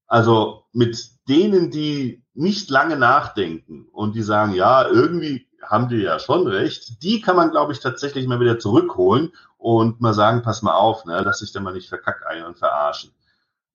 [0.07, 0.99] Also mit
[1.29, 7.03] denen, die nicht lange nachdenken und die sagen, ja, irgendwie haben die ja schon recht,
[7.03, 11.07] die kann man, glaube ich, tatsächlich mal wieder zurückholen und mal sagen, pass mal auf,
[11.07, 13.13] ne, lass dich da mal nicht verkackeiern und verarschen.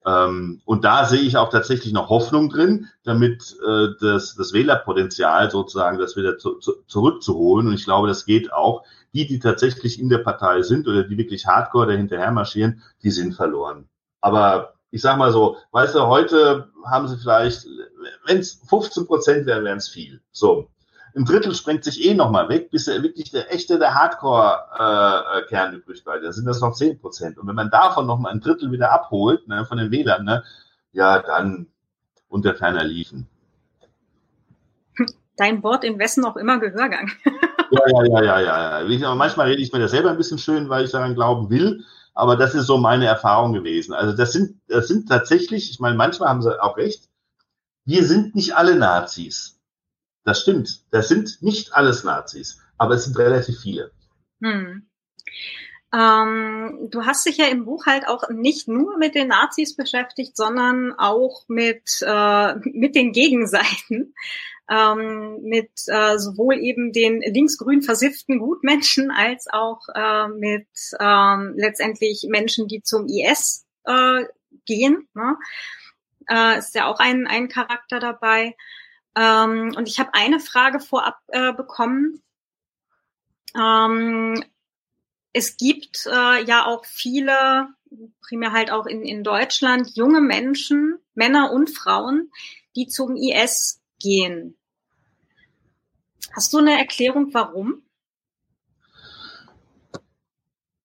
[0.05, 5.51] Ähm, und da sehe ich auch tatsächlich noch Hoffnung drin, damit äh, das, das Wählerpotenzial
[5.51, 7.67] sozusagen das wieder zu, zu, zurückzuholen.
[7.67, 8.83] Und ich glaube, das geht auch.
[9.13, 13.33] Die, die tatsächlich in der Partei sind oder die wirklich hardcore dahinterher marschieren, die sind
[13.33, 13.89] verloren.
[14.21, 17.65] Aber ich sag mal so, weißt du, heute haben sie vielleicht,
[18.25, 20.21] wenn es 15 Prozent wären, wären es viel.
[20.31, 20.69] So
[21.15, 25.77] ein Drittel sprengt sich eh nochmal weg, bis er wirklich der echte, der Hardcore-Kern äh,
[25.77, 26.23] übrig bleibt.
[26.23, 27.37] Da sind das noch zehn Prozent.
[27.37, 30.43] Und wenn man davon nochmal ein Drittel wieder abholt, ne, von den Wählern, ne,
[30.91, 31.67] ja, dann
[32.27, 33.27] unter ferner liefen.
[35.35, 37.09] Dein Wort in wessen auch immer Gehörgang.
[37.71, 38.81] ja, ja, ja, ja, ja.
[38.81, 39.15] ja.
[39.15, 41.83] Manchmal rede ich mir das selber ein bisschen schön, weil ich daran glauben will.
[42.19, 43.93] Aber das ist so meine Erfahrung gewesen.
[43.93, 47.07] Also das sind, das sind tatsächlich, ich meine, manchmal haben sie auch recht.
[47.85, 49.57] Wir sind nicht alle Nazis.
[50.25, 50.83] Das stimmt.
[50.91, 53.91] Das sind nicht alles Nazis, aber es sind relativ viele.
[54.41, 54.85] Hm.
[55.93, 60.35] Ähm, du hast dich ja im Buch halt auch nicht nur mit den Nazis beschäftigt,
[60.35, 64.13] sondern auch mit, äh, mit den Gegenseiten,
[64.69, 70.67] ähm, mit äh, sowohl eben den linksgrün versifften Gutmenschen als auch äh, mit
[70.99, 74.25] ähm, letztendlich Menschen, die zum IS äh,
[74.65, 75.07] gehen.
[75.13, 75.37] Ne?
[76.29, 78.55] Äh, ist ja auch ein, ein Charakter dabei.
[79.15, 82.21] Ähm, und ich habe eine Frage vorab äh, bekommen.
[83.57, 84.43] Ähm,
[85.33, 87.69] es gibt äh, ja auch viele,
[88.21, 92.31] primär halt auch in, in Deutschland, junge Menschen, Männer und Frauen,
[92.75, 94.58] die zum IS gehen.
[96.35, 97.81] Hast du eine Erklärung, warum?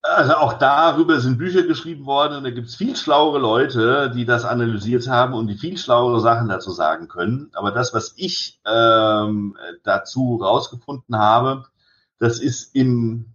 [0.03, 4.27] Also auch darüber sind Bücher geschrieben worden und da gibt es viel schlauere Leute, die
[4.27, 7.51] das analysiert haben und die viel schlauere Sachen dazu sagen können.
[7.55, 11.65] Aber das, was ich ähm, dazu rausgefunden habe,
[12.19, 13.35] das ist im,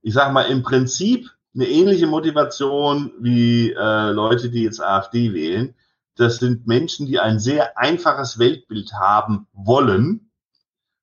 [0.00, 5.74] ich sag mal, im Prinzip eine ähnliche Motivation wie äh, Leute, die jetzt AfD wählen.
[6.14, 10.25] Das sind Menschen, die ein sehr einfaches Weltbild haben wollen,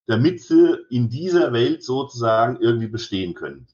[0.08, 3.68] damit sie in dieser Welt sozusagen irgendwie bestehen können.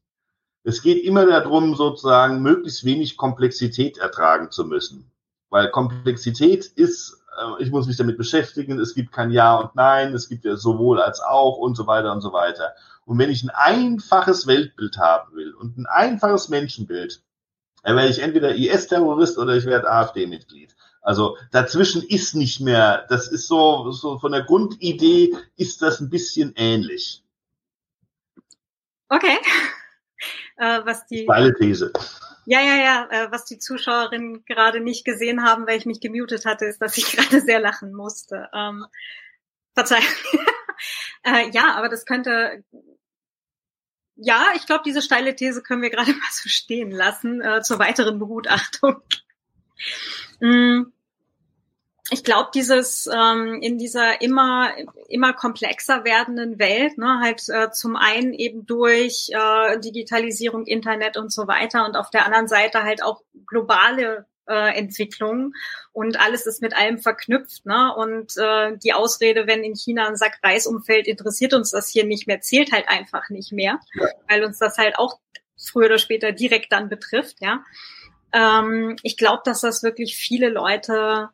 [0.64, 5.10] Es geht immer darum, sozusagen möglichst wenig Komplexität ertragen zu müssen.
[5.50, 10.14] Weil Komplexität ist, äh, ich muss mich damit beschäftigen, es gibt kein Ja und Nein,
[10.14, 12.74] es gibt ja sowohl als auch und so weiter und so weiter.
[13.06, 17.24] Und wenn ich ein einfaches Weltbild haben will und ein einfaches Menschenbild,
[17.84, 20.76] dann werde ich entweder IS-Terrorist oder ich werde AfD-Mitglied.
[21.02, 26.10] Also dazwischen ist nicht mehr, das ist so, so von der Grundidee ist das ein
[26.10, 27.24] bisschen ähnlich.
[29.10, 29.38] Okay.
[30.62, 31.24] Äh, was die.
[31.24, 31.94] Steile These.
[32.46, 33.08] Ja, ja, ja.
[33.12, 36.98] Äh, was die Zuschauerinnen gerade nicht gesehen haben, weil ich mich gemutet hatte, ist, dass
[36.98, 38.50] ich gerade sehr lachen musste.
[38.54, 38.86] Ähm,
[39.74, 40.04] Verzeihung.
[41.24, 42.66] äh, ja, aber das könnte.
[44.22, 47.80] Ja, ich glaube, diese steile These können wir gerade mal so stehen lassen äh, zur
[47.80, 49.02] weiteren Begutachtung.
[50.40, 50.92] mm
[52.12, 54.72] ich glaube, dieses ähm, in dieser immer
[55.08, 61.32] immer komplexer werdenden Welt, ne, halt äh, zum einen eben durch äh, Digitalisierung, Internet und
[61.32, 65.54] so weiter und auf der anderen Seite halt auch globale äh, Entwicklungen
[65.94, 67.94] und alles ist mit allem verknüpft, ne?
[67.96, 72.06] Und äh, die Ausrede, wenn in China ein Sack Reis umfällt, interessiert uns das hier
[72.06, 74.08] nicht mehr, zählt halt einfach nicht mehr, ja.
[74.28, 75.20] weil uns das halt auch
[75.58, 77.64] früher oder später direkt dann betrifft, ja.
[78.34, 81.30] Ähm, ich glaube, dass das wirklich viele Leute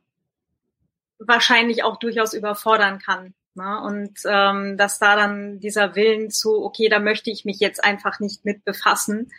[1.19, 3.33] wahrscheinlich auch durchaus überfordern kann.
[3.55, 3.81] Ne?
[3.81, 8.19] Und ähm, dass da dann dieser Willen zu, okay, da möchte ich mich jetzt einfach
[8.19, 9.31] nicht mit befassen,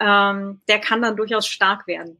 [0.00, 2.18] ähm, der kann dann durchaus stark werden.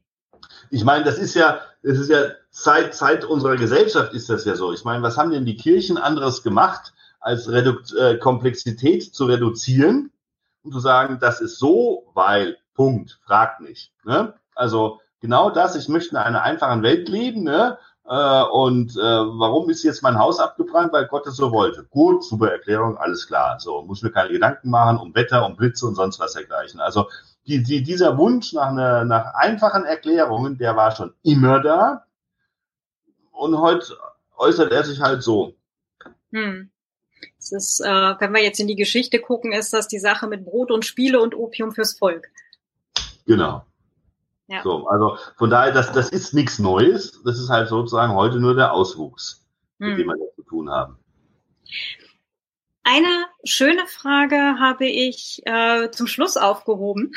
[0.71, 4.57] Ich meine, das ist ja, das ist ja seit, seit unserer Gesellschaft ist das ja
[4.57, 4.73] so.
[4.73, 10.13] Ich meine, was haben denn die Kirchen anderes gemacht, als Redu äh, Komplexität zu reduzieren
[10.63, 13.93] und zu sagen, das ist so, weil, Punkt, fragt nicht.
[14.05, 14.35] Ne?
[14.55, 17.79] Also genau das, ich möchte in einer einfachen Welt leben, ne?
[18.07, 20.93] Äh, und äh, warum ist jetzt mein Haus abgebrannt?
[20.93, 21.85] Weil Gott es so wollte.
[21.85, 23.59] Gut, super Erklärung, alles klar.
[23.59, 26.81] So, muss mir keine Gedanken machen um Wetter, um Blitze und sonst was dergleichen.
[26.81, 27.09] Also
[27.47, 32.07] die, die, dieser Wunsch nach, eine, nach einfachen Erklärungen, der war schon immer da.
[33.33, 33.97] Und heute
[34.37, 35.55] äußert er sich halt so.
[36.33, 36.71] Hm.
[37.37, 40.45] Das ist, äh, wenn wir jetzt in die Geschichte gucken, ist das die Sache mit
[40.45, 42.31] Brot und Spiele und Opium fürs Volk.
[43.27, 43.65] Genau.
[44.47, 44.63] Ja.
[44.63, 47.23] So, also von daher, das, das ist nichts Neues.
[47.25, 49.45] Das ist halt sozusagen heute nur der Auswuchs,
[49.79, 49.91] hm.
[49.91, 50.99] mit dem wir zu tun haben.
[52.85, 57.13] Eine schöne Frage habe ich äh, zum Schluss aufgehoben.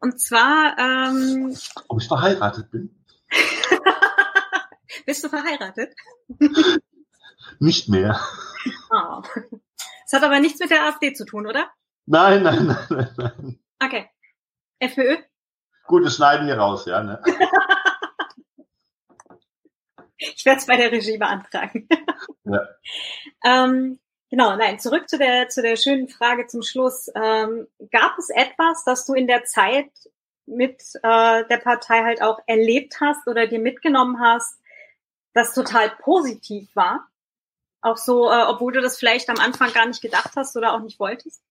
[0.00, 1.56] Und zwar, ähm,
[1.88, 2.94] ob ich verheiratet bin.
[5.06, 5.94] Bist du verheiratet?
[7.60, 8.20] Nicht mehr.
[8.90, 9.22] Oh.
[10.04, 11.70] Das hat aber nichts mit der AfD zu tun, oder?
[12.06, 13.14] Nein, nein, nein, nein.
[13.16, 13.58] nein.
[13.82, 14.10] Okay.
[14.80, 15.18] FPÖ?
[15.86, 17.02] Gut, das schneiden wir raus, ja.
[17.02, 17.22] Ne?
[20.36, 21.88] ich werde es bei der Regie beantragen.
[22.44, 22.68] ja.
[23.44, 23.98] ähm,
[24.30, 27.10] genau, nein, zurück zu der, zu der schönen Frage zum Schluss.
[27.14, 29.90] Ähm, gab es etwas, das du in der Zeit
[30.46, 34.58] mit äh, der Partei halt auch erlebt hast oder dir mitgenommen hast,
[35.32, 37.08] das total positiv war?
[37.80, 40.80] Auch so, äh, obwohl du das vielleicht am Anfang gar nicht gedacht hast oder auch
[40.80, 41.42] nicht wolltest?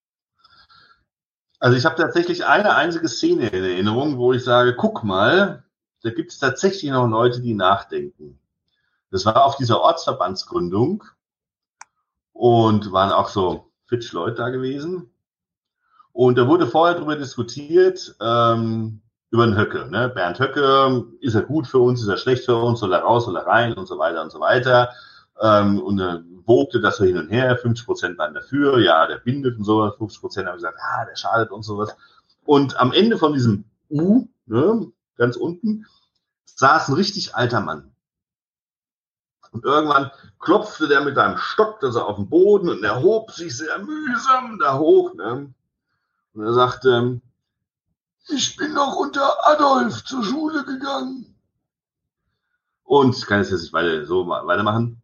[1.60, 5.64] Also ich habe tatsächlich eine einzige Szene in Erinnerung, wo ich sage, guck mal,
[6.02, 8.38] da gibt es tatsächlich noch Leute, die nachdenken.
[9.14, 11.04] Das war auf dieser Ortsverbandsgründung
[12.32, 15.14] und waren auch so fitch Leute da gewesen.
[16.14, 19.88] Und da wurde vorher darüber diskutiert, ähm, über den Höcke.
[19.92, 20.10] Ne?
[20.10, 23.26] Bernd Höcke, ist er gut für uns, ist er schlecht für uns, soll er raus,
[23.26, 24.90] soll er rein und so weiter und so weiter.
[25.40, 29.18] Ähm, und dann wogte das so hin und her, 50 Prozent waren dafür, ja, der
[29.18, 31.96] bindet und sowas, 50 Prozent haben gesagt, ah, der schadet und sowas.
[32.46, 35.86] Und am Ende von diesem U, ne, ganz unten,
[36.46, 37.93] saß ein richtig alter Mann.
[39.54, 43.32] Und irgendwann klopfte der mit seinem Stock da so auf den Boden und er hob
[43.32, 45.14] sich sehr mühsam da hoch.
[45.14, 45.54] Ne?
[46.34, 47.22] Und er sagte,
[48.28, 51.36] ich bin noch unter Adolf zur Schule gegangen.
[52.84, 55.02] Und kann es jetzt nicht weiter, so weitermachen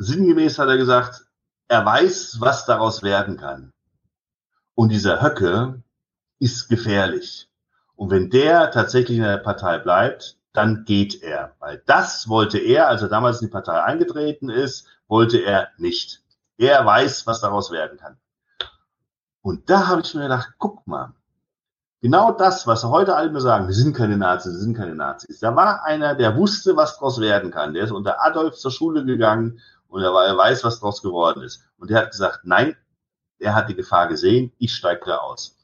[0.00, 1.26] sinngemäß hat er gesagt,
[1.68, 3.72] er weiß, was daraus werden kann.
[4.74, 5.82] Und dieser Höcke
[6.38, 7.48] ist gefährlich.
[7.96, 11.54] Und wenn der tatsächlich in der Partei bleibt, dann geht er.
[11.60, 16.22] Weil das wollte er, als er damals in die Partei eingetreten ist, wollte er nicht.
[16.56, 18.18] Er weiß, was daraus werden kann.
[19.42, 21.14] Und da habe ich mir gedacht, guck mal,
[22.02, 25.40] genau das, was heute alle mir sagen, wir sind keine Nazis, wir sind keine Nazis.
[25.40, 27.72] Da war einer, der wusste, was daraus werden kann.
[27.72, 31.64] Der ist unter Adolf zur Schule gegangen und er, weiß, was daraus geworden ist.
[31.78, 32.76] Und er hat gesagt, nein,
[33.38, 35.56] er hat die Gefahr gesehen, ich steige da aus.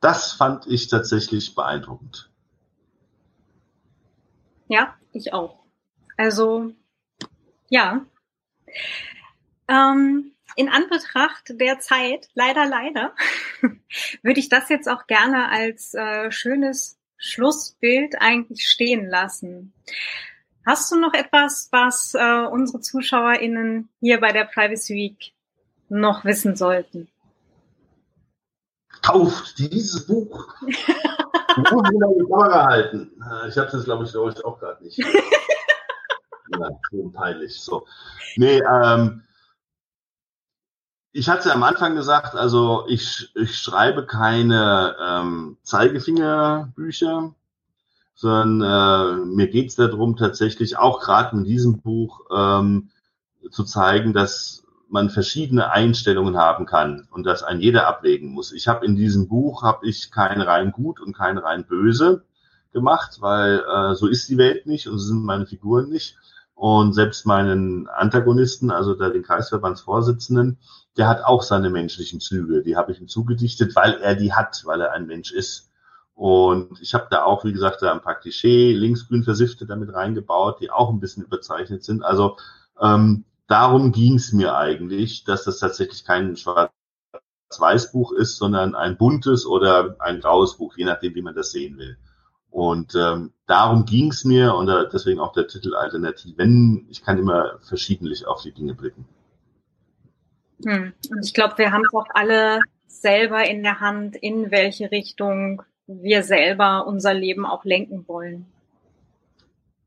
[0.00, 2.30] Das fand ich tatsächlich beeindruckend.
[4.68, 5.64] Ja, ich auch.
[6.16, 6.72] Also,
[7.68, 8.04] ja.
[9.68, 13.14] Ähm, in Anbetracht der Zeit, leider, leider,
[14.22, 19.72] würde ich das jetzt auch gerne als äh, schönes Schlussbild eigentlich stehen lassen.
[20.64, 25.32] Hast du noch etwas, was äh, unsere ZuschauerInnen hier bei der Privacy Week
[25.88, 27.08] noch wissen sollten?
[29.02, 30.54] Kauft dieses Buch.
[31.56, 33.10] Du musst wieder die Kamera halten.
[33.22, 34.98] Äh, ich habe das, glaube ich, glaube ich, auch gerade nicht.
[36.58, 37.58] ja, schon peinlich.
[37.60, 37.86] So.
[38.36, 39.22] Nee, ähm,
[41.12, 47.34] ich hatte am Anfang gesagt, also ich, ich schreibe keine ähm, Zeigefingerbücher,
[48.14, 52.90] sondern äh, mir geht es darum, tatsächlich auch gerade in diesem Buch ähm,
[53.50, 58.52] zu zeigen, dass man verschiedene Einstellungen haben kann und dass ein jeder abwägen muss.
[58.52, 62.24] Ich habe in diesem Buch habe ich kein rein gut und kein rein böse
[62.72, 66.16] gemacht, weil äh, so ist die Welt nicht und so sind meine Figuren nicht.
[66.54, 70.58] Und selbst meinen Antagonisten, also da den Kreisverbandsvorsitzenden,
[70.96, 72.62] der hat auch seine menschlichen Züge.
[72.62, 75.70] Die habe ich ihm zugedichtet, weil er die hat, weil er ein Mensch ist.
[76.14, 80.60] Und ich habe da auch, wie gesagt, da ein paar Klischee, linksgrün versiffte damit reingebaut,
[80.60, 82.02] die auch ein bisschen überzeichnet sind.
[82.02, 82.38] Also
[82.80, 89.46] ähm, darum ging es mir eigentlich, dass das tatsächlich kein Schwarz-Weiß-Buch ist, sondern ein buntes
[89.46, 91.96] oder ein graues Buch, je nachdem, wie man das sehen will.
[92.50, 96.38] Und ähm, darum ging es mir und äh, deswegen auch der Titel Alternativ.
[96.38, 99.06] Wenn ich kann immer verschiedentlich auf die Dinge blicken.
[100.64, 100.94] Hm.
[101.10, 105.62] Und ich glaube, wir haben es auch alle selber in der Hand, in welche Richtung
[105.86, 108.46] wir selber unser Leben auch lenken wollen.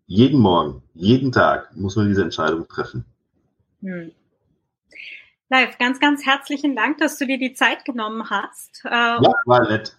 [0.05, 3.05] Jeden Morgen, jeden Tag muss man diese Entscheidung treffen.
[3.81, 4.11] Hm.
[5.49, 8.83] Live, ganz, ganz herzlichen Dank, dass du dir die Zeit genommen hast.
[8.85, 9.97] Äh, ja, war nett.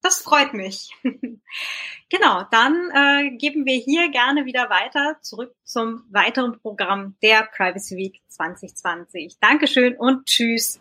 [0.00, 0.90] Das freut mich.
[2.08, 7.96] genau, dann äh, geben wir hier gerne wieder weiter zurück zum weiteren Programm der Privacy
[7.96, 9.38] Week 2020.
[9.40, 10.80] Dankeschön und tschüss.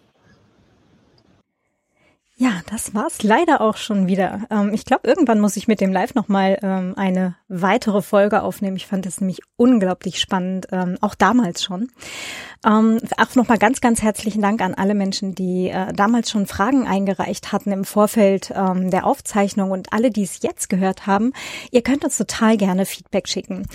[2.38, 4.42] Ja, das war's leider auch schon wieder.
[4.50, 8.76] Ähm, ich glaube, irgendwann muss ich mit dem Live nochmal ähm, eine weitere Folge aufnehmen.
[8.76, 11.92] Ich fand es nämlich unglaublich spannend, ähm, auch damals schon.
[12.66, 16.86] Ähm, auch nochmal ganz, ganz herzlichen Dank an alle Menschen, die äh, damals schon Fragen
[16.86, 21.32] eingereicht hatten im Vorfeld ähm, der Aufzeichnung und alle, die es jetzt gehört haben.
[21.72, 23.66] Ihr könnt uns total gerne Feedback schicken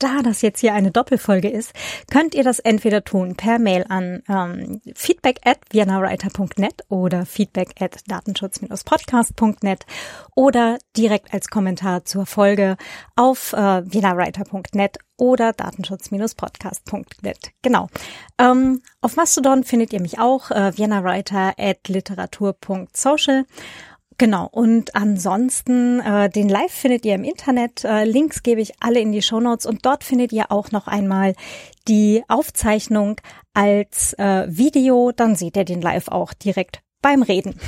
[0.00, 1.72] da das jetzt hier eine Doppelfolge ist,
[2.10, 7.98] könnt ihr das entweder tun per Mail an ähm, feedback at viennawriter.net oder feedback at
[8.08, 9.86] datenschutz-podcast.net
[10.34, 12.76] oder direkt als Kommentar zur Folge
[13.14, 17.52] auf äh, viennawriter.net oder datenschutz-podcast.net.
[17.62, 17.88] Genau.
[18.38, 23.44] Ähm, auf Mastodon findet ihr mich auch, äh, viennawriter at literatur.social.
[24.20, 27.84] Genau, und ansonsten äh, den Live findet ihr im Internet.
[27.84, 30.88] Äh, Links gebe ich alle in die Show Notes und dort findet ihr auch noch
[30.88, 31.34] einmal
[31.88, 33.18] die Aufzeichnung
[33.54, 35.10] als äh, Video.
[35.16, 37.58] Dann seht ihr den Live auch direkt beim Reden.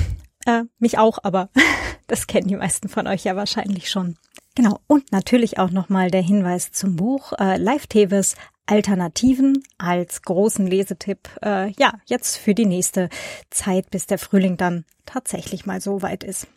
[0.45, 1.49] Äh, mich auch, aber
[2.07, 4.15] das kennen die meisten von euch ja wahrscheinlich schon.
[4.53, 8.35] Genau, und natürlich auch nochmal der Hinweis zum Buch äh, Live Teves
[8.65, 13.09] Alternativen als großen Lesetipp, äh, ja, jetzt für die nächste
[13.49, 16.47] Zeit, bis der Frühling dann tatsächlich mal so weit ist.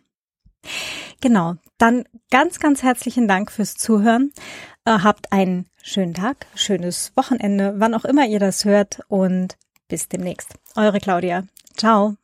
[1.21, 4.33] Genau, dann ganz, ganz herzlichen Dank fürs Zuhören.
[4.85, 9.57] Äh, habt einen schönen Tag, schönes Wochenende, wann auch immer ihr das hört und
[9.89, 10.55] bis demnächst.
[10.75, 11.45] Eure Claudia.
[11.77, 12.17] Ciao.